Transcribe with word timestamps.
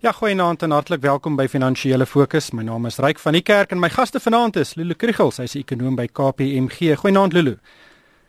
Ja, 0.00 0.12
goeienaand 0.12 0.62
en 0.62 0.70
hartlik 0.70 1.00
welkom 1.00 1.34
by 1.36 1.44
Finansiële 1.48 2.06
Fokus. 2.06 2.46
My 2.56 2.62
naam 2.64 2.86
is 2.88 2.96
Ryk 3.04 3.18
van 3.20 3.36
die 3.36 3.42
Kerk 3.44 3.74
en 3.74 3.82
my 3.82 3.90
gaste 3.92 4.20
vanaand 4.24 4.56
is 4.56 4.70
Lulu 4.78 4.94
Krugel, 4.96 5.28
sy 5.30 5.42
is 5.42 5.54
'n 5.54 5.60
ekonom 5.60 5.94
by 5.94 6.06
KPMG. 6.06 6.96
Goeienaand 6.96 7.32
Lulu. 7.32 7.58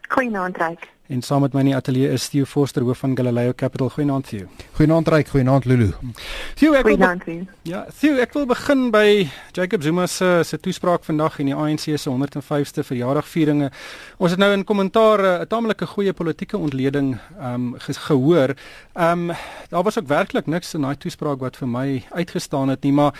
Goeienaand 0.10 0.58
Ryk. 0.58 0.90
En 1.12 1.20
saam 1.22 1.42
met 1.44 1.52
my 1.52 1.60
in 1.60 1.68
die 1.68 1.76
ateljee 1.76 2.08
is 2.16 2.30
Theo 2.32 2.46
Forster 2.48 2.86
hoof 2.88 3.02
van 3.04 3.12
Galileo 3.18 3.52
Capital. 3.60 3.90
Goeienaand 3.92 4.30
Theo. 4.30 4.46
Goeienaand 4.78 5.10
Ryk, 5.12 5.28
goeienaand 5.34 5.66
Lulu. 5.68 5.90
Theo, 6.56 6.72
ek 6.80 6.88
wil 6.88 7.02
Ja, 7.68 7.82
Theo, 8.00 8.16
ek 8.24 8.32
wil 8.38 8.46
begin 8.48 8.86
by 8.94 9.28
Jacob 9.52 9.84
Zuma 9.84 10.06
se 10.08 10.30
se 10.48 10.60
toespraak 10.64 11.04
vandag 11.04 11.36
en 11.44 11.50
die 11.52 11.56
ANC 11.56 11.90
se 12.00 12.08
105ste 12.08 12.86
verjaardagvieringe. 12.88 13.68
Ons 14.24 14.38
het 14.38 14.40
nou 14.40 14.54
in 14.56 14.64
kommentaar 14.64 15.42
'n 15.42 15.48
tamelike 15.52 15.86
goeie 15.86 16.14
politieke 16.14 16.58
ontleding 16.58 17.18
ehm 17.40 17.76
um, 17.76 17.76
gehoor. 18.08 18.56
Ehm 18.96 19.30
um, 19.30 19.36
daar 19.70 19.84
was 19.84 20.00
ook 20.00 20.08
werklik 20.08 20.48
niks 20.48 20.74
in 20.74 20.82
daai 20.82 20.96
toespraak 20.96 21.40
wat 21.40 21.58
vir 21.58 21.68
my 21.68 22.04
uitgestaan 22.12 22.70
het 22.70 22.84
nie, 22.84 22.94
maar 22.94 23.12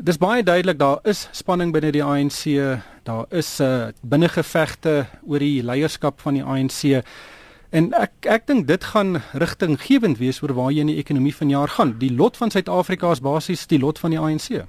dis 0.00 0.16
baie 0.18 0.42
duidelik 0.42 0.78
daar 0.78 0.98
is 1.02 1.28
spanning 1.32 1.72
binne 1.72 1.92
die 1.92 2.04
ANC. 2.04 2.80
Daar 3.04 3.26
is 3.30 3.60
'n 3.60 3.62
uh, 3.62 3.86
binnengevegte 4.02 5.06
oor 5.26 5.38
die 5.38 5.62
leierskap 5.62 6.20
van 6.20 6.34
die 6.34 6.44
ANC. 6.44 7.04
En 7.70 7.92
ek 7.92 8.12
ek 8.22 8.46
dink 8.46 8.66
dit 8.66 8.84
gaan 8.84 9.22
rigtinggewend 9.32 10.18
wees 10.18 10.42
oor 10.42 10.54
waar 10.54 10.70
jy 10.72 10.80
in 10.80 10.92
die 10.92 11.02
ekonomie 11.02 11.34
vanjaar 11.34 11.68
gaan. 11.68 11.98
Die 11.98 12.12
lot 12.14 12.36
van 12.36 12.50
Suid-Afrika 12.50 13.10
is 13.10 13.20
basies 13.20 13.66
die 13.66 13.78
lot 13.78 13.98
van 13.98 14.10
die 14.10 14.20
ANC. 14.20 14.64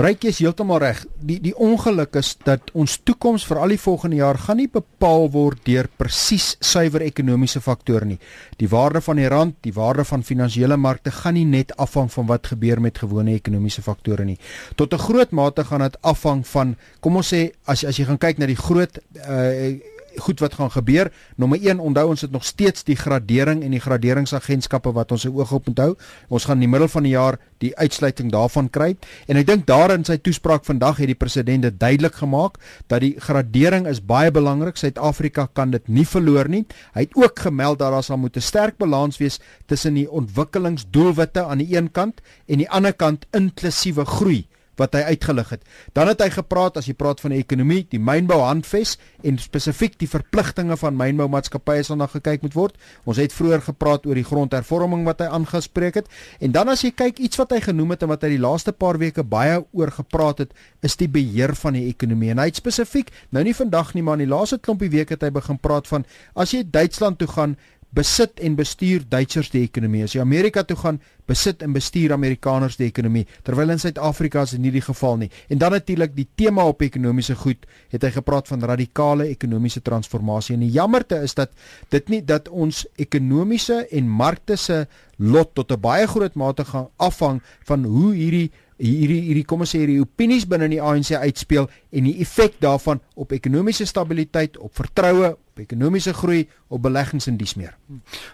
Ryk 0.00 0.22
is 0.30 0.38
heeltemal 0.40 0.78
reg. 0.80 1.00
Die 1.28 1.36
die 1.44 1.52
ongeluk 1.60 2.14
is 2.16 2.30
dat 2.46 2.70
ons 2.78 2.94
toekoms 3.04 3.42
vir 3.44 3.58
al 3.60 3.74
die 3.74 3.80
volgende 3.82 4.16
jaar 4.16 4.38
gaan 4.40 4.56
nie 4.56 4.68
bepaal 4.72 5.26
word 5.34 5.60
deur 5.66 5.90
presies 6.00 6.54
suiwer 6.64 7.04
ekonomiese 7.04 7.60
faktore 7.60 8.08
nie. 8.08 8.16
Die 8.56 8.70
waarde 8.72 9.02
van 9.04 9.20
die 9.20 9.28
rand, 9.28 9.58
die 9.66 9.74
waarde 9.76 10.06
van 10.08 10.24
finansiële 10.24 10.78
markte 10.80 11.12
gaan 11.12 11.36
nie 11.36 11.44
net 11.44 11.74
afhang 11.76 12.08
van 12.14 12.30
wat 12.32 12.48
gebeur 12.48 12.80
met 12.80 13.02
gewone 13.02 13.34
ekonomiese 13.36 13.84
faktore 13.84 14.24
nie. 14.24 14.38
Tot 14.74 14.94
'n 14.94 15.04
groot 15.04 15.36
mate 15.36 15.64
gaan 15.64 15.84
dit 15.84 15.98
afhang 16.00 16.46
van 16.46 16.76
kom 17.00 17.16
ons 17.16 17.34
sê 17.34 17.50
as 17.66 17.84
as 17.84 17.96
jy 17.98 18.04
gaan 18.04 18.18
kyk 18.18 18.38
na 18.38 18.46
die 18.46 18.56
groot 18.56 18.98
uh 19.28 19.76
goed 20.20 20.40
wat 20.40 20.54
gaan 20.54 20.70
gebeur. 20.70 21.10
Nommer 21.36 21.58
1, 21.60 21.78
onthou 21.78 22.08
ons 22.12 22.20
het 22.20 22.30
nog 22.30 22.44
steeds 22.44 22.84
die 22.84 22.96
gradering 22.96 23.62
en 23.64 23.74
die 23.74 23.80
graderingsagentskappe 23.80 24.92
wat 24.92 25.12
ons 25.12 25.24
se 25.26 25.32
oog 25.32 25.52
op 25.52 25.66
moet 25.66 25.78
hou. 25.78 25.94
Ons 26.28 26.44
gaan 26.48 26.60
in 26.60 26.66
die 26.66 26.70
middel 26.72 26.88
van 26.88 27.06
die 27.06 27.14
jaar 27.14 27.38
die 27.58 27.72
uitsluiting 27.76 28.30
daarvan 28.32 28.70
kry. 28.70 28.94
En 29.28 29.40
ek 29.40 29.46
dink 29.46 29.66
daar 29.68 29.94
in 29.94 30.04
sy 30.04 30.16
toespraak 30.18 30.64
vandag 30.68 31.00
het 31.02 31.10
die 31.12 31.18
president 31.18 31.66
dit 31.66 31.80
duidelik 31.80 32.20
gemaak 32.20 32.60
dat 32.92 33.04
die 33.04 33.14
gradering 33.20 33.88
is 33.90 34.02
baie 34.04 34.30
belangrik. 34.30 34.76
Suid-Afrika 34.80 35.48
kan 35.52 35.74
dit 35.74 35.88
nie 35.88 36.06
verloor 36.06 36.48
nie. 36.48 36.64
Hy 36.94 37.08
het 37.08 37.16
ook 37.16 37.44
gemeld 37.48 37.80
dat 37.80 37.92
daar 37.92 38.04
sal 38.04 38.18
moet 38.18 38.36
'n 38.36 38.40
sterk 38.40 38.78
balans 38.78 39.18
wees 39.18 39.40
tussen 39.66 39.94
die 39.94 40.10
ontwikkelingsdoelwitte 40.10 41.44
aan 41.44 41.58
die 41.58 41.76
een 41.76 41.90
kant 41.90 42.20
en 42.46 42.58
die 42.58 42.70
ander 42.70 42.92
kant 42.92 43.26
inklusiewe 43.32 44.04
groei 44.04 44.46
wat 44.80 44.96
hy 44.96 45.02
uitgelig 45.12 45.52
het. 45.54 45.64
Dan 45.96 46.10
het 46.10 46.22
hy 46.24 46.30
gepraat 46.34 46.78
as 46.80 46.88
jy 46.88 46.94
praat 46.98 47.20
van 47.22 47.34
die 47.34 47.40
ekonomie, 47.42 47.82
die 47.92 48.00
mynbou 48.00 48.40
handves 48.42 48.96
en 49.26 49.38
spesifiek 49.40 49.98
die 50.00 50.08
verpligtinge 50.10 50.76
van 50.80 50.96
mynboumaatskappye 50.98 51.84
sal 51.86 52.00
na 52.00 52.08
gekyk 52.10 52.44
moet 52.46 52.56
word. 52.56 52.78
Ons 53.04 53.20
het 53.20 53.34
vroeër 53.36 53.64
gepraat 53.68 54.06
oor 54.08 54.18
die 54.18 54.26
grondhervorming 54.26 55.04
wat 55.08 55.22
hy 55.24 55.30
aangespreek 55.30 56.00
het. 56.00 56.10
En 56.40 56.54
dan 56.56 56.72
as 56.72 56.84
jy 56.86 56.92
kyk 56.96 57.20
iets 57.20 57.40
wat 57.40 57.54
hy 57.54 57.60
genoem 57.64 57.94
het 57.94 58.06
en 58.06 58.12
wat 58.12 58.24
hy 58.26 58.34
die 58.34 58.42
laaste 58.42 58.72
paar 58.72 58.98
weke 59.00 59.24
baie 59.26 59.60
oor 59.76 59.92
gepraat 59.94 60.44
het, 60.46 60.54
is 60.86 60.96
die 61.00 61.10
beheer 61.10 61.54
van 61.58 61.76
die 61.76 61.86
ekonomie. 61.90 62.32
En 62.34 62.42
hy 62.42 62.48
het 62.50 62.60
spesifiek, 62.60 63.12
nou 63.34 63.44
nie 63.44 63.56
vandag 63.56 63.94
nie, 63.94 64.04
maar 64.06 64.18
in 64.18 64.26
die 64.26 64.32
laaste 64.32 64.58
klompie 64.58 64.90
weke 64.92 65.16
het 65.16 65.26
hy 65.26 65.32
begin 65.34 65.60
praat 65.60 65.88
van 65.90 66.06
as 66.34 66.54
jy 66.54 66.64
Duitsland 66.64 67.20
toe 67.20 67.28
gaan, 67.30 67.56
besit 67.96 68.40
en 68.40 68.54
bestuur 68.58 69.02
Duitsers 69.10 69.50
die 69.50 69.64
ekonomie. 69.66 70.04
As 70.06 70.14
jy 70.14 70.22
Amerika 70.22 70.62
toe 70.66 70.76
gaan, 70.78 71.00
besit 71.30 71.62
en 71.62 71.74
bestuur 71.74 72.14
Amerikaners 72.14 72.78
die 72.78 72.86
ekonomie, 72.88 73.24
terwyl 73.46 73.74
in 73.74 73.82
Suid-Afrika 73.82 74.44
is 74.46 74.54
dit 74.54 74.62
nie 74.62 74.72
die 74.74 74.84
geval 74.84 75.18
nie. 75.22 75.30
En 75.50 75.58
dan 75.62 75.74
natuurlik 75.74 76.14
die 76.16 76.28
tema 76.38 76.66
op 76.70 76.82
ekonomiese 76.86 77.36
goed, 77.38 77.66
het 77.90 78.06
hy 78.06 78.12
gepraat 78.14 78.50
van 78.50 78.66
radikale 78.66 79.28
ekonomiese 79.30 79.82
transformasie. 79.86 80.56
En 80.56 80.64
die 80.66 80.72
jammerte 80.74 81.20
is 81.26 81.34
dat 81.38 81.54
dit 81.90 82.08
nie 82.10 82.22
dat 82.26 82.48
ons 82.48 82.84
ekonomiese 82.96 83.84
en 83.90 84.10
markte 84.10 84.56
se 84.56 84.86
lot 85.18 85.54
tot 85.54 85.72
'n 85.72 85.80
baie 85.80 86.06
groot 86.06 86.34
mate 86.34 86.64
gaan 86.64 86.88
afhang 86.96 87.42
van 87.66 87.84
hoe 87.84 88.14
hierdie 88.14 88.50
hierdie 88.80 89.20
hierdie 89.28 89.44
kom 89.44 89.62
ons 89.64 89.74
sê 89.74 89.82
hierdie 89.82 90.00
opinies 90.02 90.46
binne 90.48 90.68
die 90.72 90.80
ANC 90.80 91.12
uitspeel 91.12 91.68
en 91.92 92.08
die 92.08 92.16
effek 92.24 92.56
daarvan 92.62 93.00
op 93.14 93.32
ekonomiese 93.36 93.86
stabiliteit, 93.86 94.56
op 94.58 94.74
vertroue, 94.76 95.34
op 95.36 95.62
ekonomiese 95.62 96.14
groei, 96.16 96.46
op 96.68 96.82
beleggings 96.82 97.28
en 97.28 97.36
dies 97.40 97.56
meer. 97.60 97.76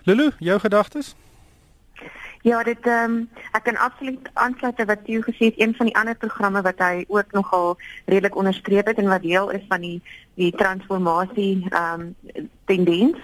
Lulu, 0.06 0.30
jou 0.38 0.58
gedagtes? 0.62 1.14
Ja, 2.46 2.62
dit 2.62 2.86
ehm 2.86 3.10
um, 3.10 3.30
ek 3.58 3.64
kan 3.66 3.76
absoluut 3.76 4.28
aansluit 4.38 4.82
wat 4.86 5.08
jy 5.10 5.18
gesê 5.24 5.48
het 5.48 5.56
een 5.58 5.72
van 5.74 5.88
die 5.88 5.94
ander 5.98 6.14
programme 6.14 6.60
wat 6.62 6.78
hy 6.78 7.04
ook 7.08 7.32
nogal 7.34 7.72
redelik 8.04 8.36
onderstreep 8.38 8.86
het 8.86 9.00
en 9.02 9.08
wat 9.10 9.24
deel 9.26 9.50
is 9.50 9.64
van 9.68 9.80
die 9.82 9.96
die 10.38 10.52
transformasie 10.54 11.66
ehm 11.70 12.04
um, 12.04 12.52
tendens 12.70 13.18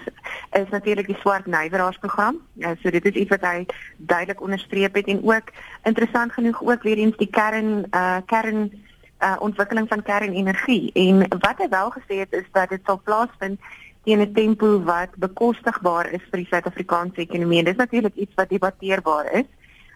is 0.59 0.67
natuurlik 0.75 1.07
die 1.07 1.19
swart 1.21 1.45
nywerheidsprogram. 1.45 2.41
Ja, 2.53 2.75
so 2.81 2.91
dit 2.91 3.05
is 3.05 3.21
iets 3.21 3.29
wat 3.29 3.47
hy 3.47 3.65
duidelik 3.97 4.41
onderstreep 4.41 4.99
het 4.99 5.07
en 5.07 5.23
ook 5.23 5.55
interessant 5.83 6.33
genoeg 6.33 6.59
ook 6.63 6.83
weer 6.83 6.97
eens 6.97 7.17
die 7.17 7.29
kern 7.29 7.87
uh 7.91 8.17
kern 8.25 8.59
uh 9.21 9.35
ontwikkeling 9.39 9.87
van 9.87 10.03
kernenergie 10.03 10.91
en 10.93 11.23
wat 11.39 11.63
hy 11.63 11.69
wel 11.69 11.95
gesê 11.95 12.19
het 12.25 12.33
is 12.43 12.51
dat 12.51 12.75
dit 12.75 12.83
sal 12.85 12.99
plaasvind 13.03 13.59
teen 14.03 14.19
'n 14.19 14.33
tempo 14.33 14.83
wat 14.83 15.09
bekostigbaar 15.15 16.11
is 16.11 16.21
vir 16.29 16.39
die 16.39 16.47
Suid-Afrikaanse 16.49 17.21
ekonomie. 17.21 17.59
En 17.59 17.65
dit 17.65 17.73
is 17.73 17.79
natuurlik 17.79 18.15
iets 18.15 18.33
wat 18.35 18.49
debatteerbaar 18.49 19.31
is. 19.31 19.49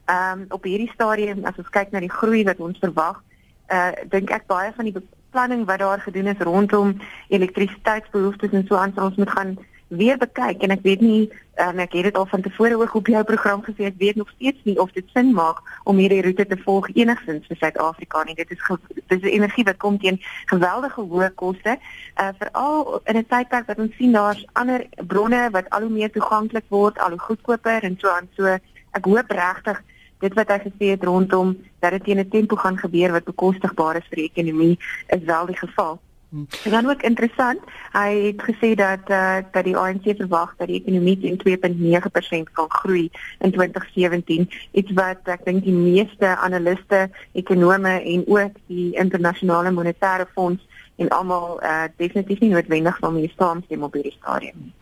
Ehm 0.06 0.40
um, 0.40 0.45
op 0.50 0.63
hierdie 0.63 0.91
stadium 0.94 1.45
as 1.45 1.57
ons 1.57 1.69
kyk 1.69 1.91
na 1.91 2.00
die 2.00 2.12
groei 2.19 2.44
wat 2.44 2.59
ons 2.59 2.78
verwag, 2.79 3.23
uh 3.72 3.91
dink 4.09 4.29
ek 4.29 4.47
baie 4.47 4.72
van 4.75 4.85
die 4.85 4.94
beplanning 4.94 5.66
wat 5.66 5.79
daar 5.79 6.00
gedoen 6.00 6.28
is 6.28 6.40
rondom 6.40 6.95
elektrisiteitsbehoeftes 7.28 8.51
en 8.51 8.66
so 8.68 8.75
aan 8.75 8.94
sal 8.95 9.09
ons 9.12 9.16
moet 9.16 9.29
gaan 9.29 9.57
weer 9.88 10.18
bekyk 10.18 10.64
en 10.64 10.74
ek 10.75 10.84
weet 10.84 11.02
nie 11.02 11.30
um, 11.64 11.80
ek 11.80 11.94
het 11.96 12.09
dit 12.09 12.18
al 12.20 12.25
van 12.28 12.42
tevore 12.42 12.78
ook 12.78 12.96
op 13.00 13.08
jou 13.08 13.24
program 13.24 13.64
gesê 13.64 13.88
ek 13.88 13.98
weet 13.98 14.16
nog 14.16 14.30
steeds 14.36 14.59
nie 14.64 14.78
of 14.80 14.92
dit 14.92 15.06
sin 15.14 15.31
maak 15.34 15.62
om 15.84 15.98
hierdie 15.98 16.22
roete 16.22 16.46
te 16.46 16.58
volg 16.64 16.90
enigstens 16.94 17.48
vir 17.48 17.59
Suid-Afrika 17.62 18.24
nie. 18.24 18.36
Dit 18.36 18.52
is 18.52 18.62
dit 19.08 19.16
is 19.24 19.30
energie 19.31 19.64
wat 19.64 19.78
kom 19.78 20.00
teen 20.00 20.20
geweldige 20.52 21.02
hoë 21.02 21.30
koste 21.40 21.78
uh, 21.78 22.31
veral 22.40 23.02
in 23.06 23.18
'n 23.18 23.28
tydperk 23.28 23.68
wat 23.68 23.80
ons 23.80 23.96
sien 23.98 24.12
daar's 24.12 24.46
ander 24.53 24.88
bronne 25.08 25.50
wat 25.52 25.70
al 25.70 25.88
hoe 25.88 25.94
meer 26.00 26.12
toeganklik 26.12 26.66
word 26.69 27.00
al 27.00 27.16
hoe 27.16 27.19
goedkoper 27.30 27.84
en 27.84 27.96
so 28.00 28.09
aan. 28.09 28.28
So 28.36 28.46
ek 28.92 29.06
hoop 29.06 29.31
regtig 29.31 29.84
dit 30.19 30.34
wat 30.34 30.50
hy 30.50 30.59
gesê 30.59 30.92
het 30.96 31.04
rondom 31.04 31.56
dat 31.80 31.92
dit 31.92 32.04
teen 32.04 32.19
'n 32.19 32.30
tempo 32.30 32.56
gaan 32.56 32.78
gebeur 32.78 33.12
wat 33.12 33.24
bekostigbaar 33.24 33.96
is 33.96 34.08
vir 34.09 34.16
die 34.16 34.30
ekonomie 34.31 34.80
is 35.08 35.24
wel 35.24 35.46
die 35.46 35.58
geval 35.58 36.00
En 36.31 36.71
dan 36.71 36.89
ook 36.89 37.01
interessant, 37.01 37.59
hy 37.91 38.09
het 38.25 38.41
gesê 38.43 38.73
dat 38.75 39.09
uh, 39.09 39.38
dat 39.51 39.63
die 39.63 39.77
ANC 39.77 40.03
verwag 40.03 40.53
dat 40.57 40.67
die 40.67 40.79
ekonomie 40.81 41.15
teen 41.19 41.39
2.9% 41.39 42.51
kan 42.51 42.69
groei 42.69 43.09
in 43.39 43.51
2017, 43.51 44.49
iets 44.71 44.91
wat 44.91 45.23
ek 45.23 45.45
dink 45.47 45.63
die 45.63 45.75
meeste 45.75 46.35
analiste, 46.35 47.07
ekonome 47.31 48.01
en 48.01 48.25
ook 48.27 48.59
die 48.67 48.91
internasionale 48.99 49.71
monetaire 49.71 50.27
fonds 50.33 50.63
en 50.95 51.09
almal 51.15 51.61
uh, 51.63 51.88
definitief 51.95 52.39
nie 52.44 52.49
noodwendig 52.49 52.97
van 52.99 53.13
mee 53.13 53.31
saamstem 53.38 53.88
op 53.88 53.95
hierdie 53.95 54.17
stadium 54.19 54.73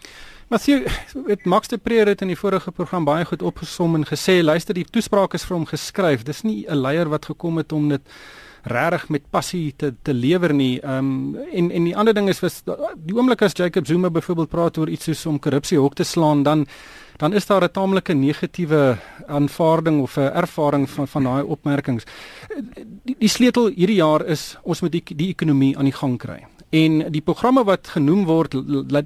sien, 0.62 0.86
dit 1.26 1.46
Max 1.46 1.68
de 1.68 1.78
Preer 1.78 2.08
het 2.08 2.22
in 2.22 2.28
die 2.32 2.38
vorige 2.38 2.72
program 2.72 3.06
baie 3.06 3.26
goed 3.26 3.42
opgesom 3.42 3.96
en 3.96 4.06
gesê, 4.06 4.42
luister, 4.44 4.74
die 4.78 4.86
toespraak 4.86 5.34
is 5.34 5.44
vir 5.44 5.58
hom 5.58 5.66
geskryf. 5.66 6.24
Dis 6.24 6.44
nie 6.44 6.66
'n 6.70 6.78
leier 6.78 7.10
wat 7.10 7.26
gekom 7.26 7.58
het 7.58 7.72
om 7.72 7.90
dit 7.90 8.02
regtig 8.66 9.10
met 9.10 9.30
passie 9.30 9.74
te 9.78 9.94
te 10.02 10.14
lewer 10.14 10.54
nie. 10.54 10.80
Ehm 10.82 10.98
um, 10.98 11.38
en 11.54 11.72
en 11.72 11.84
die 11.84 11.96
ander 11.96 12.14
ding 12.14 12.30
is 12.30 12.42
was 12.42 12.62
die 12.96 13.16
oomblik 13.16 13.42
as 13.42 13.54
Jacob 13.54 13.86
Zuma 13.88 14.10
byvoorbeeld 14.10 14.50
praat 14.50 14.78
oor 14.78 14.90
iets 14.90 15.06
soos 15.06 15.26
om 15.26 15.40
korrupsie 15.40 15.80
hok 15.80 15.96
te 15.96 16.04
slaan, 16.04 16.44
dan 16.44 16.66
dan 17.18 17.34
is 17.34 17.46
daar 17.46 17.64
'n 17.64 17.72
taamlike 17.72 18.14
negatiewe 18.14 18.98
aanvaarding 19.28 20.02
of 20.02 20.18
'n 20.18 20.34
ervaring 20.34 20.90
van 20.90 21.08
van 21.08 21.24
daai 21.24 21.44
opmerkings. 21.44 22.04
Die, 23.04 23.16
die 23.20 23.30
sleutel 23.30 23.68
hierdie 23.68 24.02
jaar 24.02 24.26
is 24.26 24.58
ons 24.64 24.82
moet 24.82 24.92
die, 24.92 25.04
die 25.16 25.30
ekonomie 25.30 25.78
aan 25.78 25.86
die 25.86 25.98
gang 26.00 26.18
kry. 26.18 26.46
En 26.70 27.12
die 27.12 27.22
programme 27.22 27.64
wat 27.64 27.88
genoem 27.88 28.26
word, 28.26 28.56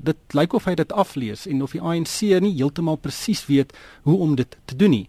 dit 0.04 0.18
lyk 0.34 0.54
of 0.54 0.66
hy 0.66 0.74
dit 0.80 0.92
aflees 0.92 1.46
en 1.48 1.62
of 1.62 1.72
die 1.76 1.82
ANC 1.82 2.22
nie 2.42 2.56
heeltemal 2.56 2.96
presies 2.96 3.46
weet 3.46 3.76
hoe 4.04 4.18
om 4.18 4.36
dit 4.36 4.58
te 4.66 4.76
doen 4.76 4.90
nie. 4.90 5.08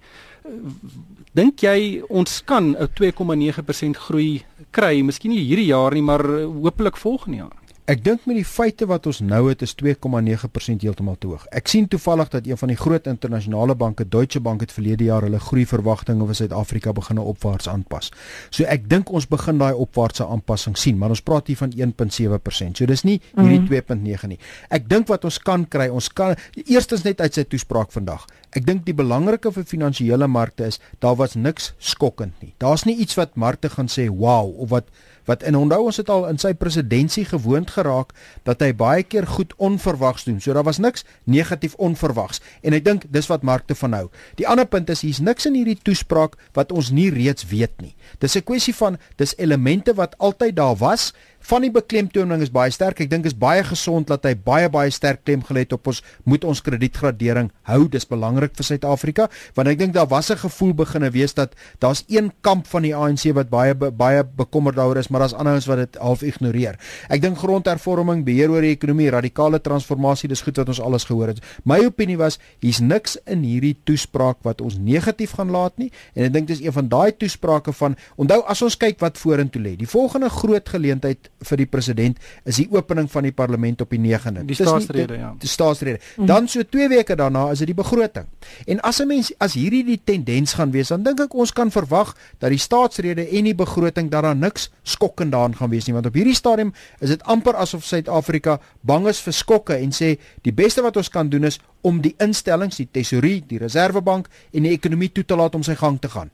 Dink 1.32 1.62
jy 1.62 2.02
ons 2.08 2.40
kan 2.44 2.74
'n 2.74 2.88
2,9% 2.98 3.96
groei 3.96 4.42
kry, 4.70 5.02
miskien 5.02 5.30
nie 5.30 5.44
hierdie 5.44 5.70
jaar 5.70 5.94
nie, 5.94 6.02
maar 6.02 6.22
hopelik 6.62 6.96
volgende 6.96 7.36
jaar? 7.36 7.56
Ek 7.88 8.02
dink 8.04 8.26
met 8.28 8.36
die 8.36 8.44
feite 8.44 8.84
wat 8.86 9.06
ons 9.08 9.18
nou 9.24 9.40
het 9.48 9.62
is 9.64 9.72
2,9% 9.80 10.84
heeltemal 10.84 11.16
te 11.18 11.30
hoog. 11.30 11.46
Ek 11.56 11.70
sien 11.70 11.88
toevallig 11.90 12.28
dat 12.30 12.46
een 12.46 12.58
van 12.60 12.70
die 12.72 12.76
groot 12.78 13.06
internasionale 13.10 13.74
banke, 13.74 14.04
Deutsche 14.04 14.40
Bank 14.40 14.60
het 14.60 14.74
verlede 14.74 15.06
jaar 15.08 15.24
hulle 15.24 15.40
groeiverwagtinge 15.40 16.26
vir 16.28 16.38
Suid-Afrika 16.38 16.92
begine 16.92 17.24
opwaarts 17.32 17.70
aanpas. 17.72 18.12
So 18.50 18.68
ek 18.68 18.84
dink 18.90 19.10
ons 19.10 19.26
begin 19.30 19.58
daai 19.62 19.72
opwaartse 19.72 20.26
aanpassing 20.26 20.76
sien, 20.78 21.00
maar 21.00 21.14
ons 21.14 21.24
praat 21.24 21.48
hier 21.48 21.58
van 21.58 21.72
1.7%. 21.72 22.78
So 22.78 22.86
dis 22.90 23.04
nie 23.08 23.18
hierdie 23.32 23.62
mm. 23.64 23.70
2.9 23.72 24.32
nie. 24.34 24.40
Ek 24.68 24.86
dink 24.90 25.08
wat 25.10 25.24
ons 25.24 25.40
kan 25.42 25.64
kry, 25.64 25.88
ons 25.88 26.12
kan 26.12 26.36
eerstens 26.66 27.06
net 27.08 27.24
uit 27.24 27.40
sy 27.40 27.46
toespraak 27.48 27.94
vandag. 27.96 28.28
Ek 28.54 28.66
dink 28.66 28.84
die 28.86 28.94
belangrike 28.94 29.50
vir 29.54 29.66
finansiële 29.66 30.28
markte 30.30 30.68
is 30.68 30.80
daar 31.00 31.16
was 31.18 31.34
niks 31.38 31.72
skokkend 31.78 32.36
nie. 32.44 32.52
Daar's 32.62 32.84
nie 32.86 32.98
iets 33.00 33.16
wat 33.18 33.38
markte 33.40 33.70
gaan 33.72 33.90
sê 33.90 34.08
wow 34.10 34.50
of 34.60 34.70
wat 34.74 34.90
wat 35.24 35.42
en 35.42 35.56
onthou 35.56 35.84
ons 35.84 35.96
het 35.96 36.08
al 36.08 36.28
in 36.28 36.38
sy 36.38 36.52
presidentskap 36.54 36.98
gewoond 37.30 37.70
geraak 37.70 38.12
dat 38.46 38.60
hy 38.62 38.70
baie 38.76 39.02
keer 39.02 39.26
goed 39.26 39.54
onverwags 39.56 40.24
doen. 40.24 40.40
So 40.40 40.52
daar 40.52 40.66
was 40.66 40.78
niks 40.78 41.04
negatief 41.24 41.74
onverwags 41.74 42.40
en 42.62 42.76
ek 42.76 42.84
dink 42.84 43.06
dis 43.12 43.28
wat 43.30 43.42
markte 43.42 43.74
van 43.74 43.96
hou. 43.96 44.06
Die 44.36 44.48
ander 44.48 44.66
punt 44.66 44.90
is 44.90 45.02
hier's 45.06 45.22
niks 45.24 45.46
in 45.46 45.56
hierdie 45.58 45.78
toespraak 45.82 46.36
wat 46.56 46.72
ons 46.72 46.90
nie 46.90 47.10
reeds 47.10 47.46
weet 47.50 47.74
nie. 47.80 47.94
Dis 48.18 48.36
'n 48.36 48.44
kwessie 48.44 48.74
van 48.74 48.98
dis 49.16 49.34
elemente 49.38 49.94
wat 49.94 50.14
altyd 50.18 50.56
daar 50.56 50.76
was 50.76 51.12
van 51.40 51.64
die 51.64 51.70
beklemtoning 51.72 52.42
is 52.44 52.52
baie 52.52 52.70
sterk. 52.70 53.00
Ek 53.00 53.10
dink 53.10 53.26
is 53.28 53.36
baie 53.36 53.62
gesond 53.64 54.10
dat 54.10 54.26
hy 54.28 54.34
baie 54.36 54.68
baie 54.72 54.90
sterk 54.92 55.24
klem 55.24 55.42
gelê 55.46 55.64
het 55.64 55.72
op 55.72 55.88
ons 55.90 56.02
moet 56.28 56.44
ons 56.44 56.60
kredietgradering 56.64 57.50
hou. 57.70 57.86
Dis 57.88 58.06
belangrik 58.08 58.54
vir 58.58 58.68
Suid-Afrika 58.68 59.28
want 59.56 59.70
ek 59.72 59.80
dink 59.80 59.94
daar 59.96 60.08
was 60.10 60.30
'n 60.30 60.36
gevoel 60.36 60.74
beginne 60.74 61.10
wees 61.10 61.34
dat 61.34 61.54
daar's 61.80 62.04
een 62.08 62.32
kamp 62.40 62.66
van 62.66 62.82
die 62.82 62.94
ANC 62.94 63.32
wat 63.34 63.50
baie 63.50 63.74
baie 63.74 64.24
bekommerd 64.24 64.76
daaroor 64.76 64.96
is, 64.98 65.08
maar 65.08 65.20
daar's 65.20 65.34
ander 65.34 65.54
ons 65.54 65.66
wat 65.66 65.78
dit 65.78 65.96
half 65.96 66.22
ignoreer. 66.22 66.78
Ek 67.08 67.22
dink 67.22 67.38
grondhervorming, 67.38 68.24
beheer 68.24 68.50
oor 68.50 68.60
die 68.60 68.76
ekonomie, 68.76 69.10
radikale 69.10 69.60
transformasie, 69.60 70.28
dis 70.28 70.42
goed 70.42 70.56
wat 70.56 70.68
ons 70.68 70.80
alles 70.80 71.04
gehoor 71.04 71.28
het. 71.28 71.40
My 71.64 71.84
opinie 71.84 72.16
was 72.16 72.38
hier's 72.60 72.80
niks 72.80 73.16
in 73.26 73.42
hierdie 73.42 73.76
toespraak 73.84 74.36
wat 74.42 74.60
ons 74.60 74.78
negatief 74.78 75.32
gaan 75.32 75.50
laat 75.50 75.78
nie 75.78 75.90
en 76.14 76.24
ek 76.24 76.32
dink 76.32 76.46
dis 76.48 76.60
een 76.60 76.72
van 76.72 76.88
daai 76.88 77.12
toesprake 77.16 77.72
van 77.72 77.96
onthou 78.16 78.42
as 78.46 78.62
ons 78.62 78.76
kyk 78.76 79.00
wat 79.00 79.18
vorentoe 79.18 79.62
lê. 79.62 79.76
Die 79.76 79.88
volgende 79.88 80.28
groot 80.28 80.68
geleentheid 80.68 81.29
vir 81.48 81.62
die 81.62 81.66
president 81.66 82.18
is 82.44 82.60
die 82.60 82.68
opening 82.70 83.08
van 83.10 83.26
die 83.26 83.32
parlement 83.32 83.80
op 83.80 83.90
die 83.90 84.00
9de. 84.00 84.44
Die 84.48 84.56
staatsrede, 84.58 85.18
ja. 85.20 85.34
Die 85.40 85.48
staatsrede. 85.48 86.00
Mhm. 86.16 86.26
Dan 86.26 86.48
so 86.48 86.62
2 86.62 86.88
weke 86.88 87.16
daarna 87.16 87.50
is 87.50 87.58
dit 87.58 87.72
die 87.72 87.78
begroting. 87.78 88.26
En 88.66 88.80
as 88.80 89.00
'n 89.00 89.06
mens 89.06 89.32
as 89.38 89.54
hierdie 89.54 89.84
die 89.84 90.00
tendens 90.04 90.52
gaan 90.52 90.70
wees, 90.70 90.88
dan 90.88 91.02
dink 91.02 91.20
ek 91.20 91.34
ons 91.34 91.52
kan 91.52 91.70
verwag 91.70 92.14
dat 92.38 92.50
die 92.50 92.58
staatsrede 92.58 93.28
en 93.28 93.44
die 93.44 93.54
begroting 93.54 94.10
dat 94.10 94.22
daar 94.22 94.36
niks 94.36 94.70
skokkend 94.82 95.32
daarin 95.32 95.56
gaan 95.56 95.70
wees 95.70 95.86
nie, 95.86 95.94
want 95.94 96.06
op 96.06 96.14
hierdie 96.14 96.34
stadium 96.34 96.72
is 97.00 97.08
dit 97.08 97.22
amper 97.22 97.54
asof 97.56 97.84
Suid-Afrika 97.84 98.60
bang 98.80 99.06
is 99.08 99.20
vir 99.20 99.32
skokke 99.32 99.76
en 99.76 99.92
sê 99.92 100.18
die 100.42 100.52
beste 100.52 100.82
wat 100.82 100.96
ons 100.96 101.08
kan 101.08 101.28
doen 101.28 101.44
is 101.44 101.58
om 101.86 102.00
die 102.04 102.12
instellings, 102.20 102.76
die 102.80 102.88
tesorie, 102.92 103.38
die 103.48 103.58
reservebank 103.60 104.28
en 104.52 104.66
die 104.66 104.72
ekonomie 104.76 105.10
toe 105.16 105.24
te 105.24 105.38
laat 105.38 105.56
om 105.56 105.64
sy 105.64 105.76
gang 105.80 105.96
te 106.00 106.10
gaan. 106.12 106.30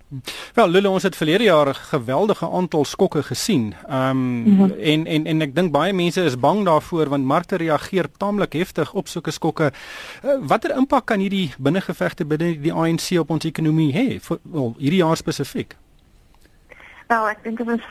Wel, 0.56 0.73
Lulu, 0.75 0.91
ons 0.99 1.06
het 1.06 1.19
verlede 1.19 1.47
jaar 1.47 1.69
'n 1.70 1.75
geweldige 1.93 2.49
aantal 2.50 2.85
skokke 2.85 3.23
gesien. 3.23 3.75
Ehm 3.88 4.11
um, 4.11 4.17
mm 4.17 4.59
-hmm. 4.59 4.73
en 4.81 4.95
en 5.04 5.26
en 5.26 5.43
ek 5.44 5.54
dink 5.54 5.72
baie 5.72 5.93
mense 5.93 6.22
is 6.25 6.38
bang 6.40 6.64
daarvoor 6.64 7.08
want 7.08 7.25
markte 7.25 7.56
reageer 7.60 8.08
taamlik 8.19 8.52
heftig 8.52 8.94
op 8.94 9.08
sulke 9.08 9.31
skokke. 9.31 9.72
Uh, 10.25 10.38
Watter 10.40 10.76
impak 10.76 11.06
kan 11.06 11.20
hierdie 11.20 11.52
binnengevegte 11.58 12.25
binne 12.25 12.54
die 12.62 12.72
ANC 12.72 13.19
op 13.20 13.31
ons 13.31 13.44
ekonomie 13.44 13.93
hê? 13.93 14.20
Vir 14.20 14.38
well, 14.43 14.72
hierdie 14.78 15.02
jaar 15.02 15.16
spesifiek. 15.16 15.76
Nou, 17.06 17.20
ek 17.31 17.44
dink 17.44 17.60
as 17.62 17.69
ons 17.76 17.84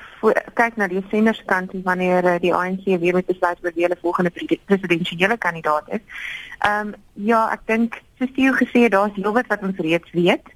kyk 0.58 0.76
na 0.76 0.90
die 0.92 1.04
senderskant 1.12 1.72
wanneer 1.86 2.26
uh, 2.26 2.36
die 2.42 2.52
ANC 2.52 2.84
weer 3.00 3.16
met 3.16 3.30
besluit 3.30 3.62
oor 3.64 3.76
wie 3.76 3.86
hulle 3.86 4.02
volgende 4.02 4.32
presidentsiële 4.66 5.38
kandidaat 5.38 5.88
is. 6.00 6.04
Ehm 6.66 6.92
um, 6.92 6.94
ja, 7.14 7.46
ek 7.54 7.64
dink 7.72 8.02
soos 8.20 8.36
jy 8.36 8.52
gesê 8.60 8.86
het, 8.88 8.96
daar's 8.96 9.16
heelwat 9.16 9.48
wat 9.52 9.64
ons 9.64 9.80
reeds 9.80 10.12
weet 10.16 10.56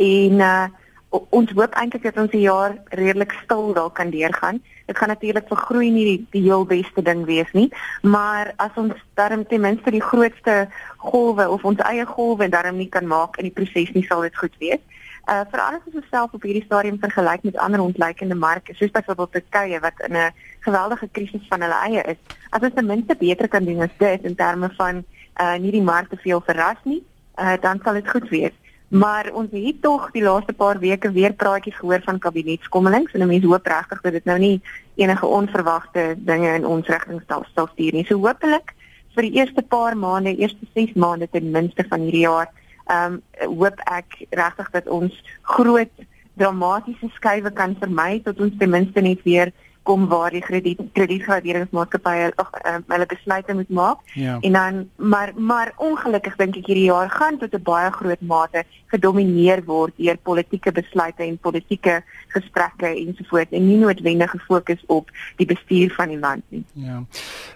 en 0.00 0.44
uh 0.46 0.68
ons 1.10 1.50
hoop 1.58 1.72
eintlik 1.74 2.04
dat 2.06 2.18
ons 2.22 2.30
die 2.30 2.44
jaar 2.44 2.76
redelik 2.94 3.32
stil 3.42 3.72
daar 3.74 3.90
kan 3.90 4.12
deurgaan. 4.14 4.60
Dit 4.90 4.98
gaan 4.98 5.12
natuurlik 5.12 5.46
vir 5.46 5.56
groei 5.56 5.88
nie 5.94 6.04
die, 6.04 6.20
die 6.34 6.40
heel 6.48 6.64
beste 6.66 7.02
ding 7.06 7.20
wees 7.28 7.50
nie, 7.54 7.68
maar 8.02 8.48
as 8.58 8.74
ons 8.80 8.96
darm 9.14 9.44
ten 9.46 9.62
minste 9.62 9.92
die 9.94 10.02
grootste 10.02 10.64
golwe 10.98 11.46
of 11.46 11.62
ons 11.68 11.78
eie 11.86 12.02
golwe 12.08 12.48
darm 12.50 12.80
nie 12.80 12.88
kan 12.90 13.06
maak 13.06 13.38
in 13.38 13.46
die 13.46 13.54
proses 13.54 13.92
nie, 13.94 14.02
sal 14.08 14.26
dit 14.26 14.34
goed 14.40 14.56
wees. 14.58 14.82
Uh 15.30 15.44
veral 15.52 15.78
as 15.78 15.94
ons 15.94 16.08
self 16.10 16.34
op 16.34 16.42
hierdie 16.42 16.64
stadium 16.64 16.98
vergelyk 16.98 17.46
met 17.46 17.60
ander 17.62 17.84
ontleikende 17.84 18.34
marke, 18.34 18.74
soos 18.74 18.90
byvoorbeeld 18.96 19.36
Turkye 19.36 19.78
wat 19.86 20.02
in 20.08 20.18
'n 20.18 20.34
geweldige 20.66 21.08
krisis 21.12 21.46
van 21.48 21.62
hulle 21.62 21.78
eie 21.86 22.02
is. 22.02 22.18
As 22.50 22.66
ons 22.66 22.74
ten 22.74 22.86
minste 22.86 23.14
beter 23.14 23.48
kan 23.48 23.64
doen 23.64 23.86
as 23.86 23.94
dit 23.98 24.24
in 24.24 24.34
terme 24.34 24.70
van 24.74 25.04
uh 25.40 25.54
nie 25.54 25.70
die 25.70 25.86
mark 25.92 26.10
te 26.10 26.16
veel 26.16 26.40
verras 26.40 26.82
nie, 26.82 27.02
uh 27.38 27.54
dan 27.60 27.78
sal 27.84 27.94
dit 27.94 28.10
goed 28.10 28.28
wees. 28.28 28.56
Maar 28.90 29.28
ons 29.38 29.52
het 29.54 29.82
tog 29.82 30.08
die 30.10 30.22
laaste 30.22 30.52
paar 30.52 30.78
weke 30.82 31.12
weer 31.14 31.32
praatjies 31.38 31.76
gehoor 31.78 32.02
van 32.02 32.18
kabinetskommelings 32.18 33.12
en 33.14 33.26
mense 33.30 33.46
hoop 33.46 33.66
regtig 33.70 34.00
dat 34.02 34.16
dit 34.18 34.24
nou 34.26 34.38
nie 34.42 34.56
enige 34.98 35.26
onverwagte 35.26 36.14
dinge 36.18 36.54
in 36.58 36.66
ons 36.66 36.90
rigting 36.90 37.22
sal 37.28 37.44
sal 37.54 37.68
stuur 37.70 37.94
nie. 37.94 38.02
So 38.08 38.18
hopelik 38.18 38.74
vir 39.14 39.28
die 39.28 39.36
eerste 39.38 39.62
paar 39.62 39.94
maande, 39.94 40.34
eerste 40.34 40.66
6 40.74 40.96
maande 40.98 41.28
ten 41.30 41.52
minste 41.54 41.86
van 41.86 42.02
hierdie 42.02 42.26
jaar, 42.26 42.50
ehm 42.90 43.20
um, 43.20 43.22
hoop 43.60 43.78
ek 43.86 44.24
regtig 44.34 44.70
dat 44.74 44.90
ons 44.90 45.22
groot 45.54 46.06
dramatiese 46.34 47.12
skuwe 47.14 47.50
kan 47.54 47.76
vermy 47.78 48.18
tot 48.24 48.40
ons 48.40 48.58
ten 48.58 48.74
minste 48.74 49.00
net 49.06 49.22
weer 49.22 49.52
kom 49.90 50.06
waar 50.10 50.30
die 50.30 50.42
krediet 50.44 50.82
kredietgraderingsmaatskappye 50.94 52.30
ag 52.42 52.50
uh, 52.60 52.76
hulle 52.92 53.06
besluite 53.10 53.56
moet 53.58 53.72
maak. 53.80 54.12
Ja. 54.14 54.36
En 54.40 54.52
dan 54.58 54.78
maar 54.96 55.32
maar 55.36 55.72
ongelukkig 55.76 56.36
dink 56.38 56.60
ek 56.60 56.70
hierdie 56.70 56.90
jaar 56.90 57.10
gaan 57.10 57.38
tot 57.42 57.54
'n 57.54 57.62
baie 57.66 57.90
groot 57.98 58.22
mate 58.32 58.64
gedomeineer 58.94 59.64
word 59.66 59.94
deur 59.96 60.18
politieke 60.22 60.72
besluite 60.72 61.22
en 61.22 61.38
politieke 61.38 62.02
gesprekke 62.34 62.86
ensovoorts 62.86 63.50
en 63.50 63.66
nie 63.66 63.78
noodwendig 63.78 64.30
gefokus 64.30 64.82
op 64.86 65.10
die 65.36 65.46
bestuur 65.46 65.94
van 65.98 66.08
die 66.08 66.18
land 66.18 66.44
nie. 66.48 66.64
Ja. 66.72 67.04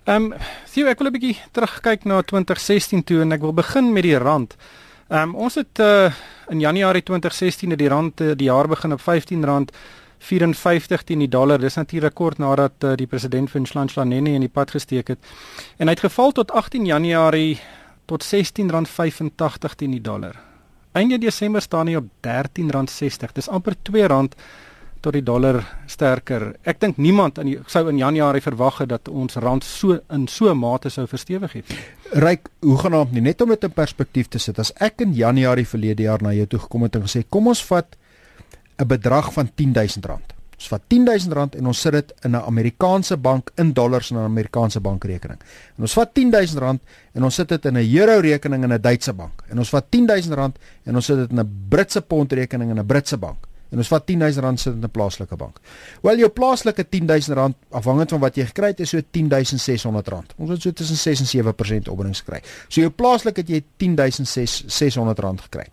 Ehm 0.05 0.33
um, 0.33 0.35
sien 0.65 0.87
ek 0.87 0.99
wil 0.99 1.09
'n 1.09 1.17
bietjie 1.19 1.39
terugkyk 1.53 2.05
na 2.05 2.23
2016 2.23 3.05
toe 3.05 3.21
en 3.21 3.33
ek 3.33 3.41
wil 3.41 3.55
begin 3.55 3.93
met 3.93 4.03
die 4.03 4.19
rand. 4.19 4.57
Ehm 5.09 5.29
um, 5.29 5.35
ons 5.35 5.55
het 5.55 5.79
uh, 5.79 6.13
in 6.49 6.61
Januarie 6.61 7.03
2016 7.03 7.71
het 7.71 7.79
die 7.79 7.89
rand 7.89 8.21
uh, 8.21 8.33
die 8.35 8.51
jaar 8.51 8.69
begin 8.69 8.93
op 8.93 9.01
R15 9.01 9.45
54 10.25 11.05
teen 11.05 11.23
die 11.25 11.29
dollar. 11.29 11.61
Dis 11.61 11.77
natuurlik 11.77 12.15
kort 12.17 12.41
nadat 12.43 12.85
uh, 12.85 12.95
die 12.97 13.09
president 13.11 13.51
van 13.53 13.67
Slanchlanene 13.69 14.35
in 14.39 14.45
die 14.47 14.53
pad 14.53 14.73
gesteek 14.75 15.13
het. 15.15 15.33
En 15.77 15.89
hy 15.89 15.97
het 15.97 16.05
geval 16.07 16.33
tot 16.33 16.53
18 16.53 16.87
Januarie 16.89 17.59
tot 18.09 18.25
R16.85 18.25 19.77
teen 19.77 19.97
die 19.97 20.03
dollar. 20.05 20.37
Einde 20.95 21.19
Desember 21.19 21.63
staan 21.63 21.91
hy 21.91 21.99
op 21.99 22.09
R13.60. 22.23 23.35
Dis 23.35 23.51
amper 23.51 23.77
R2 23.77 24.07
tot 25.05 25.13
die 25.13 25.25
dollar 25.25 25.61
sterker. 25.91 26.55
Ek 26.65 26.81
dink 26.81 27.01
niemand 27.03 27.39
in 27.43 27.51
sou 27.69 27.83
in 27.91 27.99
Januarie 28.01 28.43
verwag 28.45 28.81
het 28.85 28.93
dat 28.95 29.11
ons 29.13 29.37
rand 29.43 29.67
so 29.67 29.99
in 30.15 30.29
so 30.31 30.55
mate 30.57 30.93
sou 30.93 31.05
verstewig 31.11 31.59
het. 31.59 31.75
Ryk, 32.25 32.49
hoe 32.65 32.79
gaan 32.81 32.97
dit 33.13 33.23
net 33.27 33.43
om 33.45 33.53
dit 33.53 33.67
in 33.69 33.75
perspektief 33.75 34.31
te 34.33 34.41
sit. 34.41 34.59
As 34.59 34.73
ek 34.81 35.05
in 35.05 35.13
Januarie 35.19 35.67
verlede 35.69 36.07
jaar 36.07 36.25
na 36.25 36.33
jou 36.33 36.47
toe 36.47 36.63
gekom 36.65 36.87
het 36.87 36.97
en 36.97 37.05
gesê 37.05 37.25
kom 37.29 37.53
ons 37.53 37.65
vat 37.69 37.99
'n 38.77 38.87
bedrag 38.87 39.33
van 39.33 39.51
R10000. 39.51 40.35
Ons 40.55 40.69
vat 40.69 40.83
R10000 40.89 41.59
en 41.59 41.67
ons 41.67 41.81
sit 41.81 41.93
dit 41.93 42.13
in 42.25 42.31
'n 42.31 42.43
Amerikaanse 42.43 43.17
bank 43.17 43.51
in 43.57 43.73
dollars 43.73 44.11
in 44.11 44.17
'n 44.17 44.25
Amerikaanse 44.25 44.81
bankrekening. 44.81 45.39
En 45.77 45.83
ons 45.83 45.93
vat 45.93 46.11
R10000 46.15 46.81
en 47.13 47.25
ons 47.25 47.35
sit 47.35 47.49
dit 47.49 47.65
in 47.65 47.77
'n 47.77 47.97
euro 47.97 48.21
rekening 48.21 48.63
in 48.63 48.73
'n 48.73 48.81
Duitse 48.81 49.13
bank. 49.13 49.43
En 49.49 49.59
ons 49.59 49.69
vat 49.69 49.85
R10000 49.91 50.59
en 50.85 50.95
ons 50.95 51.05
sit 51.05 51.17
dit 51.17 51.31
in 51.31 51.41
'n 51.41 51.67
Britse 51.69 52.01
pond 52.01 52.33
rekening 52.33 52.71
in 52.71 52.79
'n 52.79 52.87
Britse 52.87 53.17
bank. 53.17 53.47
En 53.71 53.79
ons 53.79 53.89
vat 53.89 54.11
R10000 54.11 54.61
sit 54.61 54.73
in 54.73 54.85
'n 54.85 54.91
plaaslike 54.91 55.37
bank. 55.37 55.59
Wel 56.03 56.19
jou 56.19 56.29
plaaslike 56.29 56.85
R10000 56.85 57.55
afhangend 57.71 58.11
van 58.11 58.21
wat 58.21 58.37
jy 58.37 58.45
gekry 58.45 58.67
het 58.67 58.81
is 58.81 58.89
so 58.89 58.99
R10600. 58.99 60.35
Ons 60.37 60.51
het 60.51 60.63
so 60.63 60.73
tussen 60.73 60.97
6 60.97 61.21
en 61.21 61.27
7% 61.27 61.89
opbrengs 61.89 62.21
gekry. 62.21 62.41
So 62.69 62.81
jou 62.81 62.91
plaaslik 62.91 63.37
het 63.37 63.49
jy 63.49 63.65
R10600 63.79 65.41
gekry. 65.43 65.67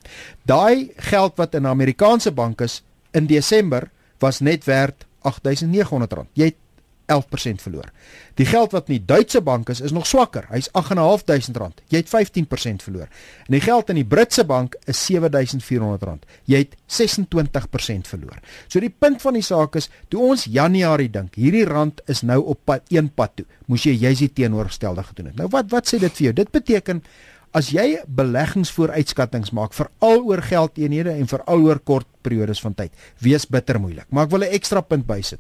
Daai 0.46 0.92
geld 0.96 1.36
wat 1.36 1.56
in 1.56 1.62
'n 1.62 1.68
Amerikaanse 1.68 2.32
bank 2.32 2.62
is 2.62 2.84
in 3.12 3.28
Desember 3.28 3.90
was 4.20 4.40
net 4.40 4.64
werd 4.70 5.06
R8900. 5.28 6.28
Jy 6.34 6.52
het 6.52 6.60
11% 7.12 7.62
verloor. 7.62 7.90
Die 8.40 8.46
geld 8.46 8.72
wat 8.72 8.88
in 8.88 8.96
die 9.00 9.06
Duitse 9.06 9.42
bank 9.44 9.70
is, 9.70 9.82
is 9.84 9.92
nog 9.92 10.08
swakker. 10.08 10.46
Hy's 10.52 10.70
R8500. 10.78 11.84
Jy 11.92 12.02
het 12.04 12.12
15% 12.12 12.86
verloor. 12.86 13.10
En 13.48 13.58
die 13.58 13.64
geld 13.64 13.92
in 13.92 14.00
die 14.00 14.08
Britse 14.08 14.46
bank 14.48 14.78
is 14.90 15.02
R7400. 15.12 16.28
Jy 16.50 16.64
het 16.64 16.78
26% 16.88 18.08
verloor. 18.14 18.40
So 18.68 18.80
die 18.84 18.94
punt 18.94 19.22
van 19.22 19.38
die 19.38 19.46
saak 19.46 19.76
is, 19.80 19.90
toe 20.10 20.24
ons 20.32 20.48
Januarie 20.52 21.10
dink, 21.12 21.36
hierdie 21.36 21.66
rand 21.68 22.02
is 22.12 22.24
nou 22.28 22.40
op 22.54 22.64
pad 22.70 22.88
een 22.94 23.12
pad 23.14 23.36
toe. 23.42 23.48
Moes 23.68 23.86
jy 23.88 23.98
juis 24.00 24.24
die 24.24 24.32
teenoorgestelde 24.42 25.04
gedoen 25.12 25.32
het. 25.32 25.40
Nou 25.42 25.52
wat 25.52 25.72
wat 25.74 25.92
sê 25.92 26.00
dit 26.00 26.16
vir 26.18 26.30
jou? 26.30 26.36
Dit 26.42 26.52
beteken 26.56 27.04
as 27.58 27.72
jy 27.74 28.00
beleggingsvooruitskattings 28.08 29.52
maak 29.56 29.76
vir 29.76 29.90
al 30.00 30.24
oor 30.28 30.42
geldeenhede 30.46 31.14
en 31.14 31.28
vir 31.28 31.44
al 31.52 31.66
oor 31.68 31.80
kort 31.80 32.08
periodes 32.24 32.62
van 32.64 32.76
tyd, 32.78 32.92
wees 33.20 33.46
bitter 33.46 33.80
moeilik. 33.80 34.08
Maar 34.10 34.26
ek 34.26 34.32
wil 34.32 34.44
'n 34.44 34.56
ekstra 34.56 34.82
punt 34.82 35.06
bysit. 35.06 35.40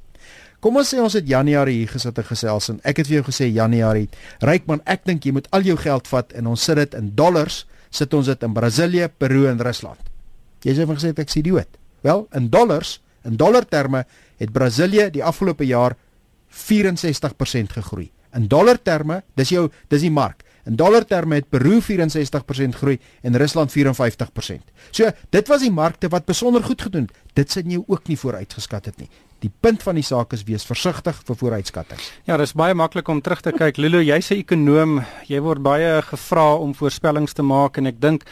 Kom 0.60 0.78
ons 0.78 0.94
sê 0.94 1.00
ons 1.02 1.14
het 1.14 1.26
Januarie 1.26 1.78
hier 1.78 1.90
gesit 1.90 2.18
en 2.18 2.24
gesels 2.24 2.70
en 2.70 2.80
ek 2.84 2.98
het 2.98 3.08
vir 3.08 3.16
jou 3.16 3.24
gesê 3.32 3.50
Januarie, 3.50 4.10
Rykman, 4.42 4.82
ek 4.86 5.06
dink 5.06 5.26
jy 5.26 5.32
moet 5.32 5.48
al 5.52 5.62
jou 5.62 5.78
geld 5.78 6.08
vat 6.08 6.34
en 6.34 6.48
ons 6.48 6.64
sit 6.64 6.76
dit 6.76 6.94
in 6.94 7.16
dollars, 7.16 7.66
sit 7.90 8.14
ons 8.14 8.26
dit 8.26 8.44
in 8.44 8.54
Brasilië, 8.54 9.10
Peru 9.18 9.48
en 9.48 9.60
Rusland. 9.60 10.00
Jy 10.64 10.76
sê 10.76 10.86
van 10.86 10.96
gesê 10.96 11.18
ek 11.18 11.30
sien 11.30 11.44
dit. 11.44 11.68
Wel, 12.04 12.28
in 12.36 12.50
dollars, 12.50 13.00
in 13.26 13.38
dollar 13.38 13.66
terme 13.66 14.06
het 14.38 14.52
Brasilië 14.54 15.10
die 15.10 15.24
afgelope 15.24 15.66
jaar 15.66 15.96
64% 16.52 17.72
gegroei. 17.72 18.12
In 18.36 18.48
dollar 18.48 18.78
terme, 18.78 19.24
dis 19.36 19.50
jou 19.50 19.70
dis 19.90 20.02
die 20.02 20.12
mark. 20.12 20.44
In 20.66 20.76
dollar 20.76 21.06
terme 21.06 21.36
het 21.36 21.50
Peru 21.50 21.80
64% 21.82 22.78
groei 22.78 23.00
en 23.22 23.38
Rusland 23.38 23.72
54%. 23.72 24.72
So, 24.92 25.10
dit 25.30 25.48
was 25.48 25.62
die 25.62 25.72
markte 25.72 26.08
wat 26.08 26.26
besonder 26.26 26.64
goed 26.64 26.82
gedoen 26.82 27.10
het. 27.10 27.18
Dit 27.34 27.52
sien 27.52 27.70
jy 27.72 27.84
ook 27.88 28.08
nie 28.08 28.18
vooruitgeskat 28.18 28.86
het 28.86 28.98
nie. 28.98 29.10
Die 29.42 29.52
punt 29.60 29.82
van 29.82 29.98
die 29.98 30.06
saak 30.06 30.34
is 30.34 30.44
wees 30.46 30.66
versigtig 30.68 31.18
vir 31.26 31.36
vooruitskattinge. 31.36 32.04
Ja, 32.30 32.38
dis 32.38 32.54
baie 32.54 32.76
maklik 32.78 33.08
om 33.10 33.22
terug 33.26 33.42
te 33.42 33.52
kyk. 33.56 33.78
Lulu, 33.78 34.04
jy's 34.04 34.30
'n 34.32 34.38
ekonoom. 34.38 35.02
Jy 35.28 35.40
word 35.42 35.62
baie 35.62 36.02
gevra 36.02 36.56
om 36.56 36.76
voorspellings 36.76 37.34
te 37.34 37.42
maak 37.42 37.78
en 37.78 37.88
ek 37.88 38.00
dink 38.00 38.24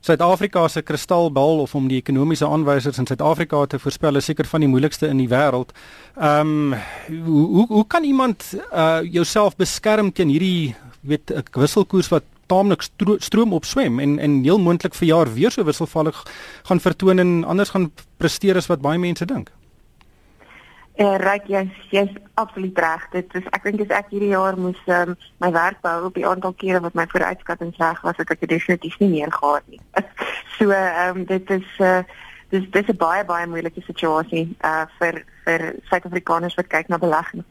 Suid-Afrika 0.00 0.68
se 0.68 0.82
kristalbal 0.82 1.60
of 1.60 1.74
om 1.74 1.88
die 1.88 1.98
ekonomiese 1.98 2.46
aanwysers 2.46 2.98
in 2.98 3.06
Suid-Afrika 3.06 3.64
te 3.66 3.78
voorspel 3.82 4.20
is 4.20 4.24
seker 4.24 4.46
van 4.46 4.62
die 4.62 4.68
moeilikste 4.68 5.08
in 5.10 5.18
die 5.18 5.28
wêreld. 5.28 5.72
Ehm 6.16 6.72
um, 6.72 6.74
hoe, 7.24 7.46
hoe 7.56 7.66
hoe 7.68 7.86
kan 7.86 8.04
iemand 8.04 8.54
uh 8.72 9.00
jouself 9.02 9.56
beskerm 9.56 10.12
teen 10.12 10.28
hierdie 10.28 10.74
weet 11.06 11.30
'n 11.30 11.42
wisselkoers 11.52 12.08
wat 12.08 12.24
taamlik 12.46 12.82
stro 12.82 13.18
stroom 13.18 13.52
op 13.52 13.64
swem 13.64 14.00
en 14.00 14.18
en 14.18 14.42
heel 14.42 14.58
moontlik 14.58 14.94
vir 14.94 15.08
jaar 15.08 15.32
weer 15.32 15.50
so 15.50 15.64
wisselvallig 15.64 16.22
gaan 16.62 16.80
vertoon 16.80 17.18
en 17.18 17.44
anders 17.44 17.68
gaan 17.68 17.92
presteer 18.16 18.56
as 18.56 18.66
wat 18.66 18.80
baie 18.80 18.98
mense 18.98 19.24
dink? 19.24 19.50
Eh 20.96 21.16
reg 21.20 21.44
jy's 21.44 21.88
jy's 21.90 22.12
absoluut 22.34 22.78
reg. 22.78 23.08
Dit 23.12 23.34
is 23.34 23.48
ek 23.52 23.66
dink 23.68 23.82
as 23.84 23.98
ek 23.98 24.06
hierdie 24.14 24.30
jaar 24.32 24.56
moes 24.56 24.78
um, 24.86 25.16
my 25.44 25.50
werk 25.52 25.82
bou 25.84 26.06
op 26.08 26.14
die 26.16 26.24
aantal 26.26 26.54
kere 26.56 26.80
wat 26.80 26.94
my 26.96 27.04
vooruitskatting 27.10 27.74
reg 27.76 28.00
was, 28.00 28.16
het 28.16 28.30
ek 28.32 28.40
dit 28.40 28.54
definitief 28.54 28.96
nie 29.02 29.10
meer 29.18 29.32
gehad 29.32 29.66
nie. 29.68 29.80
so 30.56 30.70
ehm 30.70 31.20
um, 31.20 31.26
dit 31.28 31.50
is 31.50 31.68
uh 31.84 32.00
dis 32.54 32.64
dis 32.70 32.88
'n 32.88 32.96
baie 32.96 33.24
baie 33.28 33.46
moeilike 33.46 33.84
situasie 33.84 34.48
uh 34.64 34.86
vir 34.98 35.20
vir 35.44 35.74
Suid-Afrikaners 35.90 36.56
wat 36.56 36.72
kyk 36.72 36.88
na 36.88 36.98
belegging. 36.98 37.44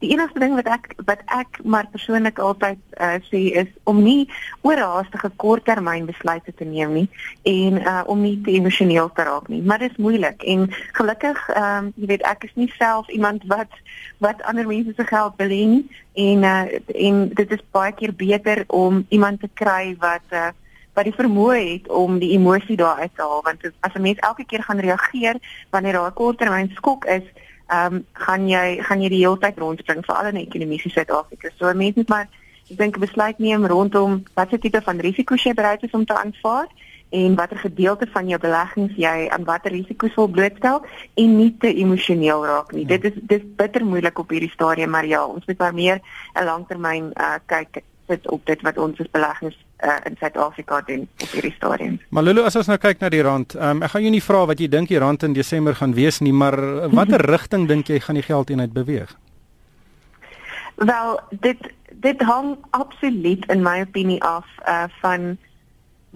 Die 0.00 0.10
enigste 0.14 0.40
ding 0.40 0.54
wat 0.56 0.68
ek 0.72 0.94
wat 1.04 1.20
ek 1.28 1.58
maar 1.64 1.88
persoonlik 1.92 2.38
altyd 2.40 2.78
uh, 2.96 3.18
sê 3.28 3.40
is 3.62 3.68
om 3.84 3.98
nie 4.00 4.28
oorhaastige 4.64 5.28
korttermynbesluite 5.42 6.54
te 6.56 6.64
neem 6.64 6.94
nie 6.96 7.08
en 7.50 7.80
uh, 7.82 8.00
om 8.08 8.22
nie 8.24 8.38
te 8.46 8.54
emosioneel 8.56 9.10
te 9.12 9.26
raak 9.28 9.50
nie. 9.52 9.60
Maar 9.60 9.84
dit 9.84 9.92
is 9.92 10.00
moeilik 10.00 10.46
en 10.54 10.68
gelukkig 10.96 11.42
ehm 11.52 11.90
um, 11.90 11.90
jy 12.00 12.08
weet 12.14 12.24
ek 12.30 12.48
is 12.48 12.56
nie 12.56 12.70
self 12.78 13.10
iemand 13.12 13.44
wat 13.52 13.76
wat 14.24 14.40
ander 14.48 14.66
mense 14.66 14.96
se 14.96 15.04
geld 15.04 15.36
belê 15.36 15.60
nie 15.74 15.84
en 16.24 16.48
uh, 16.48 16.64
en 17.08 17.20
dit 17.42 17.52
is 17.58 17.68
baie 17.76 17.92
keer 17.92 18.16
beter 18.16 18.64
om 18.66 19.04
iemand 19.08 19.44
te 19.44 19.52
kry 19.52 19.96
wat 20.00 20.32
uh, 20.32 20.48
wat 20.96 21.06
die 21.06 21.16
vermoë 21.16 21.60
het 21.60 21.92
om 21.92 22.18
die 22.18 22.32
emosie 22.36 22.76
daar 22.76 23.04
uit 23.04 23.12
te 23.16 23.22
haal 23.22 23.44
want 23.44 23.68
as 23.80 23.94
'n 23.94 24.02
mens 24.08 24.24
elke 24.24 24.44
keer 24.44 24.62
gaan 24.62 24.80
reageer 24.80 25.36
wanneer 25.70 25.92
daar 25.92 26.10
'n 26.10 26.20
korttermyn 26.22 26.72
skok 26.80 27.04
is 27.04 27.28
ehm 27.70 27.94
um, 27.94 28.04
gaan 28.12 28.48
jy 28.48 28.82
gaan 28.82 29.02
jy 29.02 29.08
die 29.12 29.22
hele 29.22 29.38
tyd 29.38 29.58
rondspring 29.58 30.04
veral 30.04 30.30
in 30.30 30.40
die 30.40 30.46
ekonomie 30.48 30.80
in 30.82 30.90
Suid-Afrika. 30.90 31.50
So 31.58 31.72
mense 31.74 31.98
moet 32.02 32.08
maar 32.08 32.28
ek 32.70 32.78
dink 32.78 32.98
besluit 32.98 33.38
neem 33.38 33.66
rondom 33.66 34.22
watter 34.34 34.58
tipe 34.58 34.80
van 34.82 35.02
risiko's 35.06 35.44
jy 35.46 35.54
bereid 35.54 35.82
is 35.86 35.94
om 35.94 36.04
te 36.06 36.16
aanvaar 36.18 36.66
en 37.10 37.36
watter 37.38 37.58
gedeelte 37.58 38.06
van 38.14 38.28
jou 38.30 38.38
beleggings 38.42 38.98
jy 38.98 39.28
aan 39.34 39.46
watter 39.46 39.74
risiko's 39.74 40.14
wil 40.18 40.28
blootstel 40.30 40.82
en 41.14 41.36
nie 41.36 41.50
te 41.58 41.70
emosioneel 41.74 42.44
raak 42.46 42.72
nie. 42.72 42.86
Ja. 42.86 42.96
Dit 42.96 43.10
is 43.10 43.22
dis 43.34 43.46
bitter 43.56 43.86
moeilik 43.86 44.18
op 44.18 44.30
hierdie 44.30 44.50
stadium 44.50 44.90
maar 44.90 45.06
ja, 45.06 45.24
ons 45.26 45.46
moet 45.46 45.58
maar 45.58 45.74
meer 45.74 46.02
'n 46.34 46.44
langtermyn 46.44 47.12
uh, 47.14 47.38
kyk 47.46 47.82
sit 48.06 48.30
op 48.30 48.46
dit 48.46 48.62
wat 48.62 48.78
ons 48.78 49.00
as 49.00 49.10
beleggers 49.10 49.58
uh, 49.82 49.96
in 50.04 50.16
Suid-Afrika 50.20 50.80
doen 50.86 51.08
op 51.22 51.28
hierdie 51.30 51.52
stadium. 51.56 52.00
Maar 52.08 52.22
Lulu, 52.22 52.42
as 52.42 52.56
ons 52.56 52.66
nou 52.66 52.78
kyk 52.78 53.00
na 53.00 53.08
die 53.08 53.22
rand, 53.22 53.54
um, 53.54 53.82
ek 53.82 53.94
gaan 53.94 54.02
jou 54.02 54.12
nie 54.14 54.22
vra 54.24 54.44
wat 54.50 54.60
jy 54.60 54.68
dink 54.68 54.88
die 54.88 54.98
rand 54.98 55.22
in 55.22 55.36
Desember 55.36 55.74
gaan 55.74 55.94
wees 55.94 56.20
nie, 56.20 56.32
maar 56.32 56.56
watter 56.98 57.24
rigting 57.30 57.68
dink 57.68 57.88
jy 57.88 58.00
gaan 58.00 58.20
die 58.20 58.26
geldeenheid 58.26 58.72
beweeg? 58.72 59.16
Wel, 60.80 61.20
dit 61.30 61.70
dit 62.00 62.22
hang 62.22 62.54
absoluut 62.70 63.44
in 63.52 63.62
my 63.62 63.80
opinie 63.84 64.22
af 64.24 64.46
uh, 64.64 64.84
van 65.02 65.36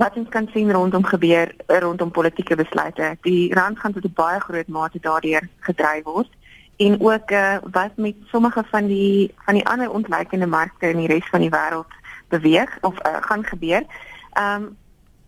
wat 0.01 0.17
ons 0.17 0.29
kan 0.29 0.49
sien 0.53 0.73
rondom 0.73 1.05
gebeur 1.05 1.53
rondom 1.67 2.11
politieke 2.11 2.57
besluite. 2.57 3.17
Die 3.23 3.55
rand 3.55 3.79
gaan 3.79 3.93
tot 3.93 4.05
'n 4.05 4.15
baie 4.15 4.41
groot 4.41 4.69
mate 4.69 4.99
daardeur 5.01 5.49
gedryf 5.61 6.05
word 6.05 6.31
en 6.77 7.01
ook 7.01 7.31
uh, 7.31 7.57
wat 7.71 7.97
met 7.97 8.15
sommige 8.27 8.65
van 8.71 8.87
die 8.87 9.35
van 9.45 9.55
die 9.55 9.67
ander 9.67 9.91
ontleikende 9.91 10.47
markte 10.47 10.89
in 10.89 10.97
die 10.97 11.07
res 11.07 11.29
van 11.31 11.41
die 11.41 11.51
wêreld 11.51 11.93
beweeg 12.29 12.79
of 12.81 12.95
uh, 13.07 13.17
gaan 13.21 13.45
gebeur. 13.45 13.85
Ehm 14.33 14.63
um, 14.63 14.77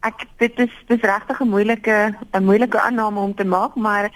ek 0.00 0.26
dit 0.38 0.58
is 0.58 0.72
dis 0.86 1.00
regtig 1.00 1.40
'n 1.40 1.48
moeilike 1.48 2.14
'n 2.32 2.44
moeilike 2.44 2.80
aanname 2.80 3.20
om 3.20 3.34
te 3.34 3.44
maak, 3.44 3.74
maar 3.74 4.10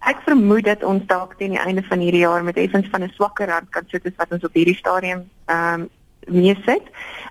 ek 0.00 0.18
vermoed 0.24 0.64
dat 0.64 0.82
ons 0.84 1.06
dalk 1.06 1.34
teen 1.34 1.50
die 1.50 1.64
einde 1.64 1.82
van 1.82 1.98
hierdie 1.98 2.24
jaar 2.24 2.44
met 2.44 2.56
effens 2.56 2.88
van 2.90 3.02
'n 3.02 3.12
swakker 3.14 3.46
rand 3.46 3.68
kan 3.68 3.84
sit 3.86 4.06
as 4.06 4.16
wat 4.16 4.32
ons 4.32 4.44
op 4.44 4.54
hierdie 4.54 4.76
stadium 4.76 5.30
ehm 5.46 5.80
um, 5.80 5.88
mee 6.28 6.54
sit. 6.66 6.88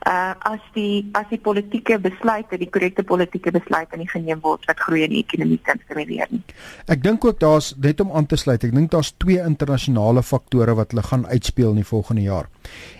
Uh 0.07 0.33
as 0.47 0.63
die 0.73 1.09
as 1.13 1.27
die 1.29 1.39
politieke 1.43 1.99
besluite, 1.99 2.57
die 2.57 2.69
korrekte 2.71 3.03
politieke 3.03 3.51
besluite 3.51 3.97
nie 3.99 4.07
geneem 4.07 4.39
word 4.41 4.63
wat 4.69 4.79
groei 4.79 5.03
in 5.03 5.11
die 5.13 5.23
ekonomie 5.25 5.59
kan 5.63 5.81
stimuleer 5.83 6.29
nie. 6.31 6.41
Ek 6.87 7.03
dink 7.03 7.25
ook 7.25 7.39
daar's 7.39 7.73
net 7.77 7.99
om 7.99 8.13
aan 8.15 8.25
te 8.25 8.39
sluit. 8.39 8.63
Ek 8.63 8.73
dink 8.75 8.91
daar's 8.95 9.11
twee 9.19 9.43
internasionale 9.43 10.23
faktore 10.23 10.77
wat 10.79 10.95
hulle 10.95 11.03
gaan 11.03 11.27
uitspeel 11.27 11.75
in 11.75 11.83
die 11.83 11.91
volgende 11.91 12.23
jaar. 12.25 12.47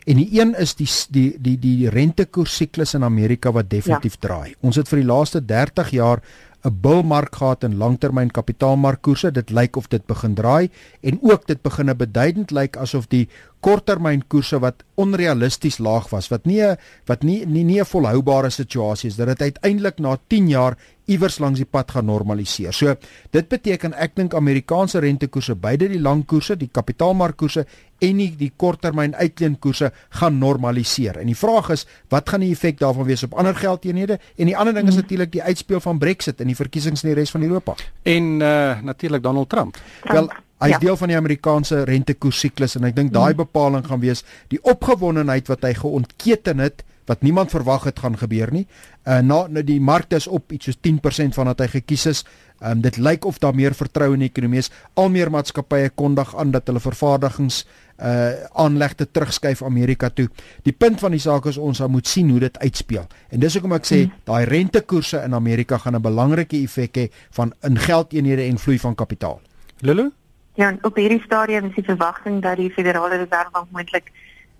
En 0.05 0.19
die 0.19 0.27
een 0.39 0.53
is 0.60 0.75
die 0.75 0.89
die 1.10 1.29
die 1.39 1.55
die 1.60 1.89
rentekoers 1.89 2.60
siklus 2.62 2.93
in 3.00 3.08
Amerika 3.08 3.53
wat 3.55 3.72
definitief 3.72 4.19
ja. 4.19 4.27
draai. 4.27 4.55
Ons 4.60 4.75
het 4.81 4.91
vir 4.91 5.03
die 5.03 5.10
laaste 5.10 5.46
30 5.46 5.96
jaar 5.96 6.24
'n 6.63 6.80
bullmark 6.82 7.36
gehad 7.36 7.63
in 7.63 7.78
langtermyn 7.78 8.32
kapitaalmarkkoerse. 8.32 9.32
Dit 9.32 9.50
lyk 9.50 9.75
of 9.75 9.88
dit 9.88 10.06
begin 10.06 10.34
draai 10.36 10.70
en 11.01 11.20
ook 11.22 11.48
dit 11.48 11.62
begin 11.62 11.96
beduidend 11.98 12.51
lyk 12.51 12.78
asof 12.78 13.08
die 13.08 13.30
korttermynkoerse 13.60 14.60
wat 14.60 14.84
onrealisties 14.96 15.78
laag 15.78 16.10
was, 16.10 16.28
wat 16.28 16.46
nie 16.46 16.62
wat 17.06 17.24
nie 17.24 17.46
nie 17.46 17.63
nie 17.63 17.80
'n 17.80 17.86
volhoubare 17.86 18.50
situasie 18.50 19.10
is 19.10 19.16
dat 19.16 19.28
dit 19.28 19.42
uiteindelik 19.42 20.00
na 20.00 20.18
10 20.28 20.48
jaar 20.48 20.78
iewers 21.08 21.39
langs 21.39 21.60
die 21.60 21.66
pad 21.70 21.92
gaan 21.92 22.06
normaliseer. 22.06 22.74
So 22.74 22.96
dit 23.32 23.48
beteken 23.48 23.94
ek 23.94 24.16
dink 24.16 24.34
Amerikaanse 24.34 25.00
rentekoerse, 25.00 25.56
beide 25.56 25.88
die 25.88 26.01
langkoerse, 26.01 26.58
die 26.58 26.70
kapitaalmarkkoerse 26.72 27.66
en 28.00 28.18
die, 28.22 28.29
die 28.39 28.51
korttermyn 28.56 29.15
uitleenkoerse 29.15 29.91
gaan 30.22 30.38
normaliseer. 30.39 31.20
En 31.22 31.32
die 31.32 31.38
vraag 31.38 31.70
is, 31.75 31.86
wat 32.10 32.29
gaan 32.29 32.44
die 32.46 32.51
effek 32.56 32.79
daarvan 32.79 33.08
wees 33.10 33.24
op 33.24 33.34
ander 33.34 33.56
geldeenhede? 33.56 34.20
En 34.38 34.51
die 34.51 34.58
ander 34.58 34.74
ding 34.74 34.88
is 34.88 34.96
hmm. 34.96 35.03
natuurlik 35.03 35.32
die 35.32 35.44
uitspeel 35.44 35.82
van 35.84 35.98
Brexit 36.00 36.41
in 36.41 36.51
die 36.51 36.60
verkiesings 36.60 37.03
in 37.03 37.13
die 37.13 37.18
res 37.20 37.34
van 37.36 37.44
Europa. 37.44 37.75
En 38.03 38.38
uh 38.39 38.82
natuurlik 38.82 39.24
Donald 39.24 39.50
Trump. 39.50 39.77
Trump. 40.03 40.13
Wel 40.13 40.29
Hy 40.60 40.74
is 40.74 40.75
ja. 40.75 40.79
deel 40.79 40.98
van 41.00 41.08
die 41.08 41.15
Amerikaanse 41.15 41.84
rentekoers 41.88 42.39
siklus 42.44 42.75
en 42.75 42.84
ek 42.89 42.96
dink 42.98 43.13
daai 43.15 43.32
mm. 43.32 43.39
bepaling 43.46 43.86
gaan 43.88 44.01
wees 44.03 44.25
die 44.51 44.60
opgewondenheid 44.68 45.48
wat 45.48 45.63
hy 45.63 45.72
geontketen 45.77 46.60
het 46.60 46.84
wat 47.10 47.24
niemand 47.25 47.50
verwag 47.50 47.88
het 47.89 48.00
gaan 48.03 48.18
gebeur 48.20 48.51
nie. 48.53 48.65
Uh 49.08 49.18
na 49.25 49.39
nou 49.50 49.63
die 49.65 49.79
markte 49.82 50.20
is 50.20 50.27
op 50.27 50.51
iets 50.53 50.70
soos 50.70 50.77
10% 50.86 51.34
van 51.38 51.50
wat 51.50 51.63
hy 51.63 51.70
gekies 51.79 52.06
is. 52.12 52.24
Um 52.62 52.84
dit 52.86 53.00
lyk 53.01 53.25
of 53.25 53.39
daar 53.41 53.56
meer 53.56 53.74
vertroue 53.74 54.20
in 54.20 54.27
die 54.27 54.29
ekonomie 54.29 54.62
is. 54.62 54.70
Al 54.94 55.10
meer 55.10 55.32
maatskappye 55.34 55.89
kondig 55.98 56.36
aan 56.36 56.51
dat 56.53 56.70
hulle 56.70 56.84
vervaardigings 56.84 57.63
uh 58.00 58.48
aanlegte 58.53 59.12
terugskuif 59.12 59.63
Amerika 59.63 60.10
toe. 60.10 60.29
Die 60.63 60.74
punt 60.74 61.00
van 61.00 61.12
die 61.12 61.20
saak 61.20 61.46
is 61.46 61.58
ons 61.58 61.82
moet 61.88 62.08
sien 62.08 62.29
hoe 62.29 62.39
dit 62.39 62.60
uitspeel. 62.60 63.08
En 63.29 63.39
dis 63.39 63.53
hoekom 63.53 63.74
ek 63.74 63.86
sê 63.86 64.03
hmm. 64.03 64.13
daai 64.24 64.46
rentekoerse 64.46 65.24
in 65.24 65.34
Amerika 65.34 65.77
gaan 65.77 65.96
'n 65.96 66.01
belangrike 66.01 66.58
effek 66.63 66.98
hê 66.98 67.10
van 67.32 67.53
in 67.63 67.77
geldeenhede 67.77 68.44
en 68.44 68.58
vloei 68.58 68.79
van 68.79 68.96
kapitaal. 68.96 69.41
Lulu 69.82 70.12
Ja, 70.60 70.74
op 70.82 70.98
hierdie 71.00 71.22
stadium 71.24 71.70
is 71.70 71.75
die 71.77 71.86
verwagting 71.88 72.41
dat 72.44 72.58
die 72.60 72.72
Federale 72.75 73.15
Reservebank 73.22 73.70
moontlik 73.72 74.10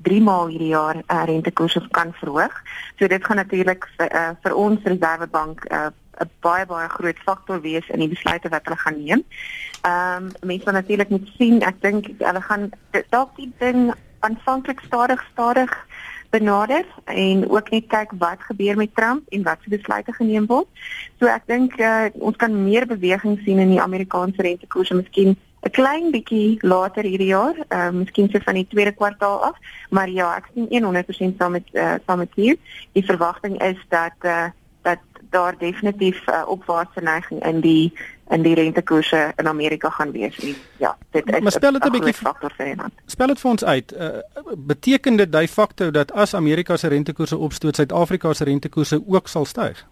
3 0.02 0.22
maal 0.22 0.48
hierdie 0.48 0.74
jaar 0.74 1.02
uh, 1.02 1.24
rentekoerse 1.26 1.82
kan 1.92 2.14
verhoog. 2.20 2.56
So 3.00 3.08
dit 3.08 3.26
gaan 3.26 3.42
natuurlik 3.42 3.88
vir, 3.98 4.12
uh, 4.16 4.30
vir 4.44 4.56
ons 4.56 4.84
Reservebank 4.84 5.66
'n 5.66 5.74
uh, 5.76 5.90
baie 6.44 6.66
baie 6.66 6.90
groot 6.90 7.20
faktor 7.24 7.62
wees 7.62 7.88
in 7.90 8.00
die 8.00 8.12
besluite 8.12 8.50
wat 8.50 8.66
hulle 8.68 8.78
gaan 8.78 9.04
neem. 9.04 9.24
Ehm 9.82 10.24
um, 10.24 10.32
mense 10.42 10.66
moet 10.66 10.74
natuurlik 10.74 11.10
moet 11.10 11.28
sien, 11.38 11.62
ek 11.62 11.82
dink 11.82 12.12
hulle 12.18 12.42
gaan 12.42 12.72
dalk 13.10 13.36
die 13.36 13.52
ding 13.60 13.94
aanvanklik 14.20 14.80
stadig 14.86 15.24
stadig 15.32 15.72
benader 16.30 16.86
en 17.06 17.50
ook 17.50 17.70
net 17.70 17.88
kyk 17.88 18.12
wat 18.18 18.42
gebeur 18.42 18.76
met 18.76 18.96
Trump 18.96 19.24
en 19.30 19.44
wat 19.44 19.58
se 19.64 19.70
besluite 19.70 20.14
geneem 20.14 20.46
word. 20.46 20.68
So 21.20 21.26
ek 21.26 21.48
dink 21.50 21.80
uh, 21.80 22.10
ons 22.14 22.38
kan 22.38 22.64
meer 22.64 22.86
beweging 22.86 23.40
sien 23.46 23.60
in 23.60 23.72
die 23.74 23.82
Amerikaanse 23.82 24.42
rentekoerse 24.42 24.94
miskien 25.00 25.38
'n 25.70 25.72
klein 25.72 26.12
bietjie 26.12 26.58
later 26.62 27.04
hierdie 27.04 27.32
jaar, 27.32 27.56
ehm 27.68 27.94
uh, 27.94 28.00
miskien 28.02 28.30
so 28.30 28.40
van 28.44 28.58
die 28.58 28.68
tweede 28.68 28.92
kwartaal 28.92 29.44
af, 29.44 29.58
maar 29.90 30.10
ja, 30.10 30.36
ek 30.36 30.50
sien 30.54 30.84
100% 30.84 31.38
saam 31.38 31.52
met 31.52 31.68
uh, 31.74 31.94
saam 32.06 32.18
met 32.18 32.32
hier. 32.36 32.56
Die 32.92 33.06
verwagting 33.06 33.62
is 33.62 33.78
dat 33.90 34.18
eh 34.20 34.32
uh, 34.32 34.48
dat 34.82 35.00
daar 35.30 35.58
definitief 35.58 36.26
'n 36.26 36.32
uh, 36.32 36.44
opwaartse 36.48 37.02
neiging 37.02 37.46
in 37.46 37.60
die 37.60 37.94
in 38.30 38.42
die 38.42 38.56
rentekoerse 38.56 39.34
in 39.36 39.48
Amerika 39.48 39.90
gaan 39.90 40.12
wees. 40.12 40.40
En, 40.40 40.56
ja, 40.78 40.98
dit 41.12 41.30
is 41.30 41.40
maar 41.40 41.52
spel 41.52 41.72
dit 41.72 41.86
'n 41.86 41.92
bietjie 41.92 42.14
faktor 42.14 42.52
vir 42.58 42.68
iemand. 42.68 42.94
Spel 43.06 43.28
dit 43.28 43.40
vir 43.40 43.50
ons 43.50 43.64
uit. 43.64 43.94
Uh, 43.94 44.08
beteken 44.58 45.16
dit 45.16 45.32
de 45.32 45.48
facto 45.48 45.92
dat 45.92 46.12
as 46.12 46.34
Amerika 46.34 46.78
se 46.78 46.88
rentekoerse 46.88 47.38
opstoot, 47.38 47.76
Suid-Afrika 47.76 48.34
se 48.34 48.44
rentekoerse 48.44 49.04
ook 49.08 49.28
sal 49.28 49.46
styg? 49.46 49.86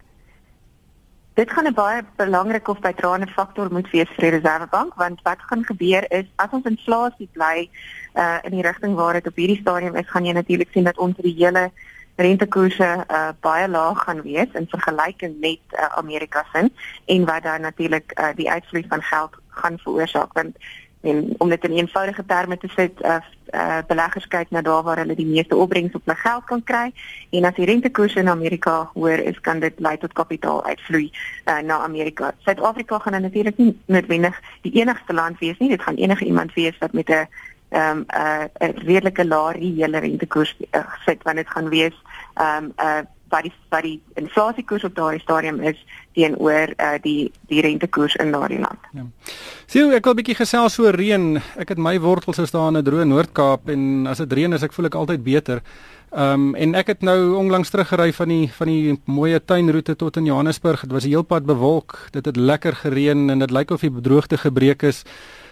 Dit 1.38 1.50
gaan 1.50 1.66
'n 1.66 1.74
baie 1.74 2.02
belangrike 2.16 2.70
of 2.70 2.80
bydraende 2.80 3.26
faktor 3.26 3.72
moet 3.72 3.90
wees 3.90 4.08
vir 4.14 4.24
die 4.24 4.30
Reservebank 4.30 4.94
want 4.94 5.20
wat 5.22 5.38
gaan 5.38 5.64
gebeur 5.64 6.04
is 6.10 6.24
as 6.36 6.50
ons 6.50 6.64
inflasie 6.66 7.28
bly 7.32 7.70
uh 8.14 8.38
in 8.42 8.50
die 8.50 8.62
rigting 8.62 8.94
waar 8.94 9.12
dit 9.12 9.26
op 9.26 9.36
hierdie 9.36 9.60
stadium 9.60 9.94
is, 9.94 10.10
gaan 10.10 10.24
jy 10.24 10.32
natuurlik 10.32 10.72
sien 10.72 10.84
dat 10.84 10.98
ons 10.98 11.16
die 11.16 11.34
hele 11.38 11.70
rentekoerse 12.16 12.88
uh 13.18 13.30
baie 13.40 13.68
laag 13.68 14.02
gaan 14.02 14.22
wees 14.22 14.50
in 14.52 14.66
vergelyking 14.66 15.38
met 15.40 15.62
uh, 15.78 15.86
Amerika 16.02 16.44
se 16.52 16.70
en 17.04 17.24
wat 17.24 17.42
dan 17.42 17.60
natuurlik 17.60 18.18
uh 18.18 18.34
die 18.34 18.50
uitvloei 18.50 18.84
van 18.88 19.02
geld 19.02 19.38
gaan 19.48 19.78
veroorsaak. 19.78 20.32
Want 20.32 20.56
en 21.00 21.34
om 21.38 21.48
dit 21.48 21.64
in 21.64 21.76
eenvoudige 21.76 22.24
terme 22.26 22.58
te 22.58 22.68
sê 22.76 22.88
uh, 23.06 23.18
uh 23.54 23.78
beleggers 23.86 24.26
kyk 24.28 24.50
na 24.50 24.62
daar 24.62 24.82
waar 24.82 24.98
hulle 24.98 25.14
die 25.14 25.26
meeste 25.26 25.56
opbrengs 25.56 25.94
op 25.94 26.02
hulle 26.04 26.16
geld 26.18 26.44
kan 26.44 26.62
kry 26.64 26.92
en 27.30 27.44
as 27.44 27.54
die 27.54 27.66
rentekoerse 27.70 28.18
in 28.18 28.28
Amerika 28.28 28.90
hoër 28.94 29.22
is 29.30 29.40
kan 29.40 29.60
dit 29.60 29.78
lei 29.78 29.96
tot 29.98 30.12
kapitaal 30.12 30.64
uitvloei 30.64 31.10
uh, 31.10 31.58
na 31.58 31.78
Amerika. 31.82 32.32
Suid-Afrika 32.44 32.98
gaan 32.98 33.22
natuurlik 33.22 33.56
nie 33.56 33.78
noodwendig 33.86 34.40
die 34.62 34.72
enigste 34.80 35.14
land 35.14 35.38
wees 35.38 35.58
nie. 35.58 35.68
Dit 35.68 35.82
gaan 35.82 35.94
enige 35.94 36.24
iemand 36.24 36.54
wees 36.54 36.78
wat 36.78 36.92
met 36.92 37.08
'n 37.08 37.28
ehm 37.68 37.98
um, 37.98 38.04
'n 38.58 38.74
redelike 38.86 39.24
lae 39.26 39.52
reële 39.52 39.98
rentekoers 39.98 40.56
uh, 40.70 40.80
sit 41.04 41.22
want 41.22 41.36
dit 41.36 41.50
gaan 41.50 41.68
wees 41.68 41.94
ehm 42.34 42.64
um, 42.64 42.72
'n 42.76 42.84
uh, 42.84 43.00
wat 43.28 43.42
die 43.42 43.52
wat 43.68 43.82
die 43.82 44.00
inflasiekoers 44.14 44.84
op 44.84 44.94
daardie 44.94 45.20
stadium 45.20 45.60
is 45.60 45.78
teenoor 46.14 46.72
uh, 46.76 46.94
die 47.02 47.30
die 47.48 47.60
rentekoers 47.60 48.16
in 48.22 48.32
daardie 48.32 48.60
land. 48.60 48.88
Ja. 48.92 49.04
Sien, 49.66 49.92
ek 49.92 50.04
wil 50.04 50.14
'n 50.14 50.20
bietjie 50.22 50.38
gesels 50.38 50.78
oor 50.78 50.96
reën. 50.96 51.36
Ek 51.56 51.68
het 51.68 51.78
my 51.78 51.98
wortels 52.00 52.38
is 52.38 52.50
daar 52.50 52.68
in 52.68 52.78
'n 52.78 52.84
droë 52.84 53.04
Noord-Kaap 53.04 53.68
en 53.68 54.06
as 54.06 54.18
dit 54.18 54.32
reën 54.32 54.52
is 54.52 54.62
ek 54.62 54.72
voel 54.72 54.86
ek 54.86 54.94
altyd 54.94 55.22
beter. 55.22 55.62
Ehm 56.10 56.32
um, 56.32 56.54
en 56.54 56.74
ek 56.74 56.86
het 56.86 57.02
nou 57.02 57.36
onlangs 57.36 57.70
teruggery 57.70 58.12
van 58.12 58.28
die 58.28 58.48
van 58.52 58.66
die 58.66 59.00
mooie 59.04 59.44
tuinroete 59.44 59.96
tot 59.96 60.16
in 60.16 60.24
Johannesburg. 60.24 60.80
Dit 60.80 60.92
was 60.92 61.04
heelpad 61.04 61.44
bewolk. 61.44 62.08
Dit 62.10 62.24
het 62.24 62.36
lekker 62.36 62.76
gereën 62.76 63.30
en 63.30 63.38
dit 63.38 63.50
lyk 63.50 63.70
of 63.70 63.80
die 63.80 63.92
droogte 64.00 64.38
gebreek 64.38 64.82
is. 64.82 65.04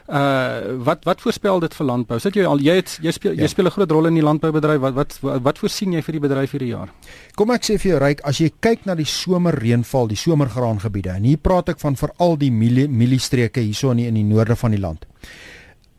Uh 0.07 0.77
wat 0.87 1.03
wat 1.05 1.21
voorspel 1.21 1.61
dit 1.61 1.75
vir 1.75 1.87
landbou? 1.87 2.19
Sit 2.23 2.37
jy 2.39 2.45
al 2.47 2.61
jy 2.63 2.77
het, 2.79 2.93
jy 3.03 3.11
speel 3.11 3.33
ja. 3.35 3.43
jy 3.43 3.49
speel 3.51 3.67
'n 3.67 3.75
groot 3.75 3.91
rol 3.91 4.07
in 4.07 4.15
die 4.15 4.23
landboubedryf. 4.23 4.81
Wat 4.81 4.95
wat 4.95 5.43
wat 5.43 5.59
voorsien 5.59 5.93
jy 5.93 6.03
vir 6.03 6.13
die 6.13 6.21
bedryf 6.21 6.51
hierdie 6.55 6.71
jaar? 6.71 6.93
Kom 7.35 7.51
ek 7.51 7.65
sê 7.67 7.79
vir 7.79 7.91
jou 7.91 7.99
ryk, 7.99 8.21
as 8.23 8.39
jy 8.39 8.53
kyk 8.61 8.87
na 8.87 8.95
die 8.95 9.05
somerreënval, 9.05 10.07
die 10.09 10.17
somergraangebiede 10.17 11.11
en 11.11 11.25
hier 11.25 11.39
praat 11.39 11.69
ek 11.69 11.81
van 11.81 11.97
veral 11.97 12.37
die 12.39 12.51
mieliestreke 12.53 13.61
hierso 13.61 13.91
in 13.91 13.97
die, 13.97 14.07
in 14.07 14.15
die 14.15 14.25
noorde 14.25 14.57
van 14.57 14.71
die 14.71 14.81
land. 14.81 15.07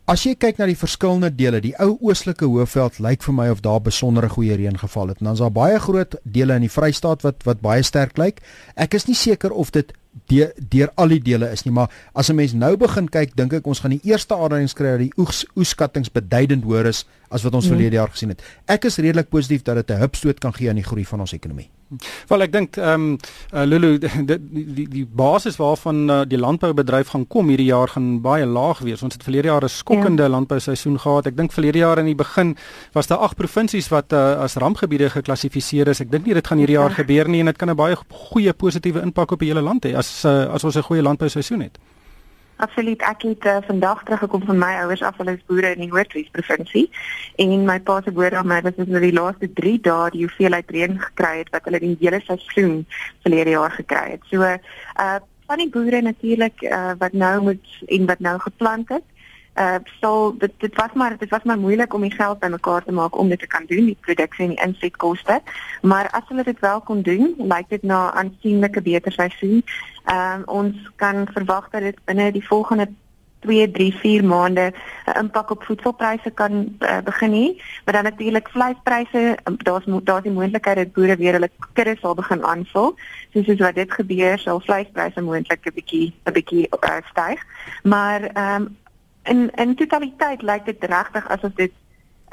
As 0.08 0.22
jy 0.24 0.38
kyk 0.40 0.56
na 0.62 0.66
die 0.70 0.78
verskillende 0.80 1.28
dele, 1.36 1.60
die 1.60 1.74
ou 1.84 1.98
oostelike 2.00 2.48
hoofveld 2.48 3.02
lyk 3.04 3.26
vir 3.26 3.34
my 3.36 3.50
of 3.52 3.60
daar 3.60 3.82
besondere 3.84 4.30
goeie 4.32 4.56
reën 4.56 4.78
geval 4.80 5.10
het. 5.12 5.20
En 5.20 5.26
dan's 5.26 5.44
daar 5.44 5.52
baie 5.52 5.80
groot 5.84 6.16
dele 6.24 6.56
in 6.56 6.64
die 6.64 6.72
Vrystaat 6.72 7.26
wat 7.28 7.44
wat 7.44 7.60
baie 7.60 7.84
sterk 7.84 8.16
lyk. 8.18 8.40
Ek 8.80 8.96
is 8.96 9.10
nie 9.10 9.18
seker 9.20 9.52
of 9.52 9.74
dit 9.76 9.92
deur 10.25 10.51
de, 10.69 10.88
al 10.95 11.07
die 11.07 11.21
dele 11.21 11.51
is 11.51 11.63
nie, 11.65 11.74
maar 11.74 11.91
as 12.13 12.29
'n 12.29 12.36
mens 12.36 12.53
nou 12.53 12.77
begin 12.77 13.09
kyk, 13.09 13.36
dink 13.36 13.53
ek 13.53 13.67
ons 13.67 13.79
gaan 13.79 13.91
die 13.91 14.03
eerste 14.03 14.36
aanduidings 14.36 14.74
kry 14.74 14.97
dat 14.97 15.00
die 15.00 15.13
oes 15.17 15.45
oeskattinge 15.55 16.09
beduidend 16.13 16.63
hoër 16.63 16.86
is 16.86 17.05
as 17.29 17.43
wat 17.43 17.53
ons 17.53 17.65
mm. 17.65 17.74
verlede 17.75 17.96
jaar 17.96 18.12
gesien 18.13 18.29
het. 18.29 18.43
Ek 18.65 18.86
is 18.86 18.98
redelik 18.98 19.29
positief 19.29 19.63
dat 19.63 19.75
dit 19.75 19.91
'n 19.91 20.00
hupstoot 20.00 20.39
kan 20.39 20.53
gee 20.53 20.69
aan 20.69 20.79
die 20.79 20.88
groei 20.88 21.05
van 21.05 21.19
ons 21.19 21.34
ekonomie. 21.34 21.69
Wel 22.27 22.41
ek 22.41 22.51
dink 22.51 22.77
ehm 22.77 22.93
um, 22.93 23.17
uh, 23.53 23.63
Lulu 23.63 23.98
die 24.03 24.38
die 24.75 24.88
die 24.88 25.05
basis 25.05 25.55
waarvan 25.55 26.10
uh, 26.10 26.22
die 26.27 26.38
landboubedryf 26.38 27.13
gaan 27.13 27.27
kom 27.27 27.48
hierdie 27.48 27.69
jaar 27.69 27.88
gaan 27.88 28.22
baie 28.22 28.46
laag 28.46 28.79
wees. 28.84 29.03
Ons 29.03 29.15
het 29.15 29.24
verlede 29.24 29.48
jaar 29.48 29.63
'n 29.63 29.69
skokkende 29.69 30.24
ja. 30.24 30.29
landbouseisoen 30.29 31.00
gehad. 31.00 31.27
Ek 31.27 31.38
dink 31.38 31.51
verlede 31.51 31.79
jaar 31.79 32.00
in 32.00 32.05
die 32.05 32.15
begin 32.15 32.57
was 32.91 33.07
daar 33.07 33.24
agt 33.24 33.38
provinsies 33.38 33.88
wat 33.88 34.12
uh, 34.12 34.43
as 34.43 34.55
rampgebiede 34.55 35.10
geklassifiseer 35.10 35.88
is. 35.88 36.01
Ek 36.01 36.12
dink 36.12 36.25
nie 36.25 36.34
dit 36.34 36.48
gaan 36.48 36.57
hierdie 36.57 36.75
jaar 36.75 36.89
ja. 36.89 36.96
gebeur 36.96 37.29
nie 37.29 37.39
en 37.39 37.46
dit 37.46 37.57
kan 37.57 37.69
'n 37.69 37.75
baie 37.75 37.96
goeie 38.10 38.53
positiewe 38.53 39.01
impak 39.01 39.31
op 39.31 39.39
die 39.39 39.48
hele 39.48 39.62
land 39.62 39.86
hê 39.86 39.96
as 39.96 40.25
uh, 40.25 40.51
as 40.53 40.63
ons 40.63 40.75
'n 40.75 40.84
goeie 40.84 41.01
landbouseisoen 41.01 41.62
het. 41.62 41.79
Absoluut. 42.58 43.02
Ek 43.06 43.22
het 43.22 43.46
uh, 43.46 43.58
vandag 43.66 44.04
teruggekom 44.04 44.46
van 44.46 44.58
my 44.58 44.72
ouers 44.82 45.02
af, 45.06 45.18
hulle 45.22 45.36
is 45.38 45.46
boere 45.46 45.76
in 45.76 45.84
die 45.84 45.90
Noordwes 45.92 46.30
provinsie. 46.34 46.88
En 47.38 47.66
my 47.66 47.78
pa 47.80 48.00
se 48.02 48.12
boer 48.12 48.34
aan 48.36 48.50
my 48.50 48.62
was 48.66 48.80
in 48.82 48.98
die 48.98 49.14
laaste 49.14 49.50
3 49.60 49.76
dae 49.86 50.10
die 50.16 50.24
hoeveelheid 50.26 50.72
reën 50.74 50.98
gekry 51.02 51.36
het 51.44 51.52
wat 51.54 51.70
hulle 51.70 51.84
die 51.84 51.94
hele 52.00 52.22
seisoen 52.26 52.80
verlede 53.22 53.54
jaar 53.54 53.76
gekry 53.78 54.18
het. 54.18 54.26
So 54.32 54.42
uh 54.42 55.18
van 55.48 55.62
die 55.62 55.70
boere 55.72 56.02
natuurlik 56.02 56.62
uh, 56.62 56.92
wat 57.00 57.14
nou 57.16 57.42
moet 57.42 57.68
en 57.88 58.06
wat 58.06 58.20
nou 58.20 58.34
geplant 58.40 58.90
het 58.92 59.06
uh 59.58 59.80
sal 60.00 60.38
dit 60.38 60.54
dit 60.58 60.76
was 60.76 60.94
maar 60.94 61.18
dit 61.18 61.30
was 61.30 61.44
maar 61.44 61.60
moeilik 61.60 61.94
om 61.94 62.02
die 62.02 62.14
geld 62.14 62.40
bymekaar 62.40 62.84
te 62.84 62.91
maak 62.91 63.17
om 63.17 63.30
dit 63.30 63.39
te 63.39 63.48
kan 63.48 63.65
doen 63.67 63.86
die 63.86 63.98
produksie 64.02 64.46
en 64.46 64.56
die 64.56 64.65
insetkoste 64.65 65.41
maar 65.82 66.10
as 66.12 66.28
hulle 66.28 66.43
dit 66.43 66.60
wel 66.60 66.82
kon 66.82 67.02
doen 67.02 67.34
lyk 67.38 67.70
dit 67.70 67.84
na 67.84 68.13
aansienlike 68.13 68.82
beter 68.82 69.12
seisoen. 69.12 69.63
Ehm 70.06 70.39
uh, 70.39 70.46
ons 70.46 70.91
kan 70.96 71.28
verwag 71.34 71.70
dat 71.70 71.82
dit 71.82 72.00
binne 72.06 72.32
die 72.32 72.48
volgende 72.48 72.88
2, 73.39 73.72
3, 73.72 73.93
4 73.93 74.24
maande 74.26 74.74
'n 75.06 75.20
impak 75.20 75.52
op 75.52 75.63
voedselpryse 75.63 76.32
kan 76.32 76.78
uh, 76.80 76.98
begin 77.04 77.32
hê, 77.32 77.63
maar 77.86 77.93
dan 77.93 78.04
natuurlik 78.04 78.50
vleispryse, 78.50 79.38
um, 79.43 79.56
daar's 79.58 79.86
daar's 80.04 80.24
die 80.24 80.32
moontlikheid 80.32 80.76
dat 80.78 80.93
boere 80.93 81.15
weer 81.15 81.34
hulle 81.34 81.50
kudde 81.74 81.96
sal 82.00 82.15
begin 82.15 82.43
aanvul. 82.43 82.96
Soos 83.34 83.46
soos 83.46 83.60
wat 83.60 83.76
dit 83.76 83.91
gebeur, 83.91 84.39
sal 84.39 84.60
vleispryse 84.60 85.22
moontlik 85.22 85.65
'n 85.65 85.74
bietjie 85.74 86.13
'n 86.26 86.32
bietjie 86.32 86.67
uh, 86.84 86.98
styg. 87.12 87.46
Maar 87.84 88.22
ehm 88.22 88.62
um, 88.62 88.78
in 89.28 89.50
in 89.56 89.76
totaliteit 89.76 90.42
lyk 90.42 90.66
dit 90.66 90.84
regtig 90.84 91.28
asof 91.30 91.54
dit 91.56 91.74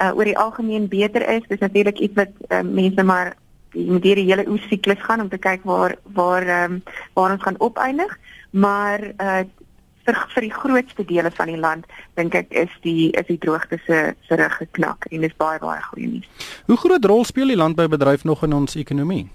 uh, 0.03 0.13
oor 0.15 0.25
die 0.25 0.39
algemeen 0.39 0.89
beter 0.89 1.27
is. 1.29 1.47
Dis 1.49 1.63
natuurlik 1.63 1.99
iets 1.99 2.15
wat 2.15 2.33
uh, 2.49 2.61
mense 2.61 3.03
maar 3.03 3.35
moet 3.75 4.03
die 4.03 4.15
hele 4.23 4.47
oes 4.49 4.63
siklus 4.71 5.03
gaan 5.03 5.21
om 5.21 5.29
te 5.29 5.39
kyk 5.39 5.65
waar 5.67 5.97
waar 6.15 6.47
um, 6.65 6.83
waar 7.15 7.35
ons 7.35 7.43
gaan 7.43 7.59
opeindig. 7.59 8.19
Maar 8.51 9.11
uh, 9.19 9.43
vir 10.05 10.19
vir 10.35 10.47
die 10.47 10.53
grootste 10.53 11.05
dele 11.09 11.31
van 11.35 11.51
die 11.51 11.61
land 11.61 11.87
dink 12.19 12.35
ek 12.35 12.53
is 12.65 12.73
die 12.85 13.11
is 13.17 13.27
die 13.31 13.39
droogte 13.41 13.79
se 13.87 14.01
se 14.29 14.37
rug 14.37 14.59
geknak 14.61 15.09
en 15.11 15.25
dis 15.25 15.37
baie 15.41 15.59
baie 15.63 15.83
goeie 15.91 16.11
nuus. 16.17 16.29
Hoe 16.67 16.77
groot 16.77 17.05
rol 17.05 17.25
speel 17.25 17.55
die 17.55 17.61
landboubedryf 17.61 18.25
nog 18.25 18.45
in 18.45 18.53
ons 18.53 18.77
ekonomie? 18.77 19.27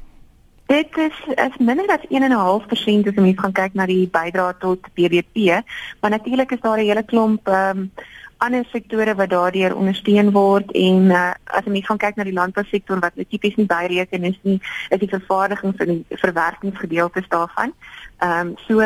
Dit 0.69 0.97
is 0.97 1.17
is 1.35 1.57
minder 1.57 1.87
as 1.89 2.03
1.5% 2.13 3.07
as 3.09 3.15
jy 3.17 3.33
gaan 3.37 3.53
kyk 3.57 3.73
na 3.73 3.87
die 3.89 4.03
bydrae 4.13 4.53
tot 4.61 4.85
BBP, 4.93 5.63
maar 6.01 6.11
natuurlik 6.13 6.51
is 6.51 6.61
daar 6.61 6.77
'n 6.77 6.85
hele 6.85 7.03
klomp 7.03 7.47
ehm 7.47 7.77
um, 7.77 7.91
ander 8.37 8.65
sektore 8.71 9.15
wat 9.15 9.29
daardeur 9.29 9.75
ondersteun 9.75 10.31
word 10.31 10.71
en 10.71 11.09
uh, 11.11 11.33
as 11.43 11.65
jy 11.65 11.81
gaan 11.81 11.97
kyk 11.97 12.15
na 12.15 12.23
die 12.23 12.37
landbousektor 12.37 12.99
wat 12.99 13.17
tipies 13.29 13.55
nie 13.55 13.65
byreken 13.65 14.23
is 14.23 14.37
nie, 14.41 14.61
is 14.89 14.99
die 14.99 15.09
vervaardigings 15.09 15.77
en 15.77 15.89
die 15.89 16.17
verwerkingsgedeeltes 16.21 17.27
daarvan. 17.33 17.73
Ehm 18.19 18.47
um, 18.47 18.55
so 18.67 18.85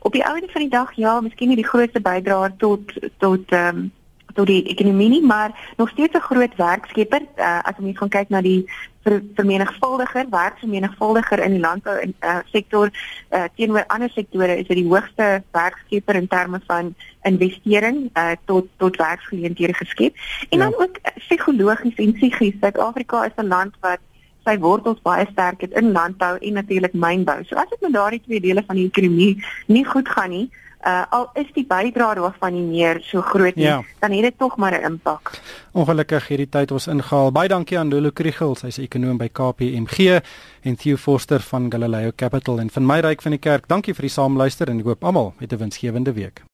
op 0.00 0.12
die 0.12 0.26
ouene 0.26 0.50
van 0.50 0.62
die 0.66 0.74
dag 0.76 0.92
ja, 0.96 1.20
miskien 1.20 1.48
nie 1.48 1.62
die 1.62 1.70
grootste 1.72 2.00
bydrae 2.00 2.50
tot 2.56 2.92
tot 3.18 3.52
ehm 3.52 3.76
um, 3.76 3.92
tot 4.34 4.46
die 4.46 4.62
ekonomie 4.72 5.08
nie, 5.08 5.22
maar 5.22 5.50
nog 5.76 5.88
steeds 5.88 6.14
'n 6.14 6.26
groot 6.28 6.54
werkskepper 6.56 7.22
uh, 7.36 7.58
as 7.62 7.74
jy 7.78 7.94
gaan 7.94 8.08
kyk 8.08 8.28
na 8.28 8.40
die 8.40 8.64
ver, 9.02 9.22
vermenigvuldiger, 9.34 10.26
werksvermenigvuldiger 10.30 11.38
in 11.38 11.56
die 11.56 11.60
landbou 11.60 11.96
en 11.98 12.14
uh, 12.20 12.38
sektor 12.52 12.90
uh, 13.30 13.44
teenoor 13.56 13.84
ander 13.86 14.10
sektore 14.10 14.56
is 14.56 14.66
dit 14.66 14.76
die 14.76 14.88
hoogste 14.88 15.42
werkskepper 15.50 16.14
in 16.14 16.28
terme 16.28 16.60
van 16.66 16.94
investering 17.22 18.10
uh, 18.14 18.32
tot 18.44 18.68
tot 18.76 18.96
werksgeleenthede 18.96 19.74
geskep. 19.74 20.14
En 20.48 20.58
ja. 20.58 20.64
dan 20.64 20.80
ook 20.80 21.00
psigologies 21.14 21.94
en 21.94 22.12
psigies. 22.12 22.54
Suid-Afrika 22.60 23.24
is 23.24 23.36
'n 23.36 23.48
land 23.48 23.74
wat 23.80 24.00
sy 24.44 24.56
wortels 24.58 25.00
baie 25.04 25.26
sterk 25.32 25.60
het 25.60 25.76
in 25.78 25.92
landbou 25.92 26.36
en 26.38 26.52
natuurlik 26.52 26.92
mynbou. 26.92 27.44
So 27.44 27.56
as 27.60 27.68
dit 27.68 27.80
met 27.80 27.92
daardie 27.92 28.22
twee 28.24 28.40
dele 28.40 28.62
van 28.66 28.76
die 28.76 28.88
ekonomie 28.88 29.44
nie 29.66 29.84
goed 29.84 30.08
gaan 30.08 30.30
nie, 30.30 30.50
uh, 30.86 31.02
al 31.10 31.30
is 31.34 31.48
die 31.54 31.64
bydrae 31.68 32.14
daarvan 32.14 32.54
nie 32.54 32.66
meer 32.66 33.00
so 33.04 33.22
groot 33.22 33.56
nie, 33.56 33.66
ja. 33.66 33.80
dan 34.00 34.14
het 34.16 34.22
dit 34.22 34.38
tog 34.38 34.56
maar 34.56 34.72
'n 34.78 34.84
impak. 34.84 35.32
Ongelukkig 35.72 36.28
hierdie 36.28 36.48
tyd 36.48 36.70
ons 36.70 36.86
ingehaal. 36.86 37.32
Baie 37.32 37.48
dankie 37.48 37.78
aan 37.78 37.88
Lulu 37.88 38.10
Kriegel, 38.10 38.54
sy's 38.54 38.78
ekonom 38.78 39.18
by 39.18 39.28
KPMG 39.28 40.20
en 40.62 40.76
Theo 40.76 40.96
Forster 40.96 41.40
van 41.40 41.70
Galileo 41.72 42.10
Capital 42.16 42.60
en 42.60 42.70
van 42.70 42.86
my 42.86 43.00
ryk 43.00 43.22
van 43.22 43.30
die 43.30 43.40
kerk. 43.40 43.68
Dankie 43.68 43.94
vir 43.94 44.02
die 44.02 44.14
saamluister 44.14 44.68
en 44.68 44.78
ek 44.78 44.84
hoop 44.84 45.04
almal 45.04 45.34
het 45.38 45.52
'n 45.52 45.56
winsgewende 45.56 46.12
week. 46.12 46.42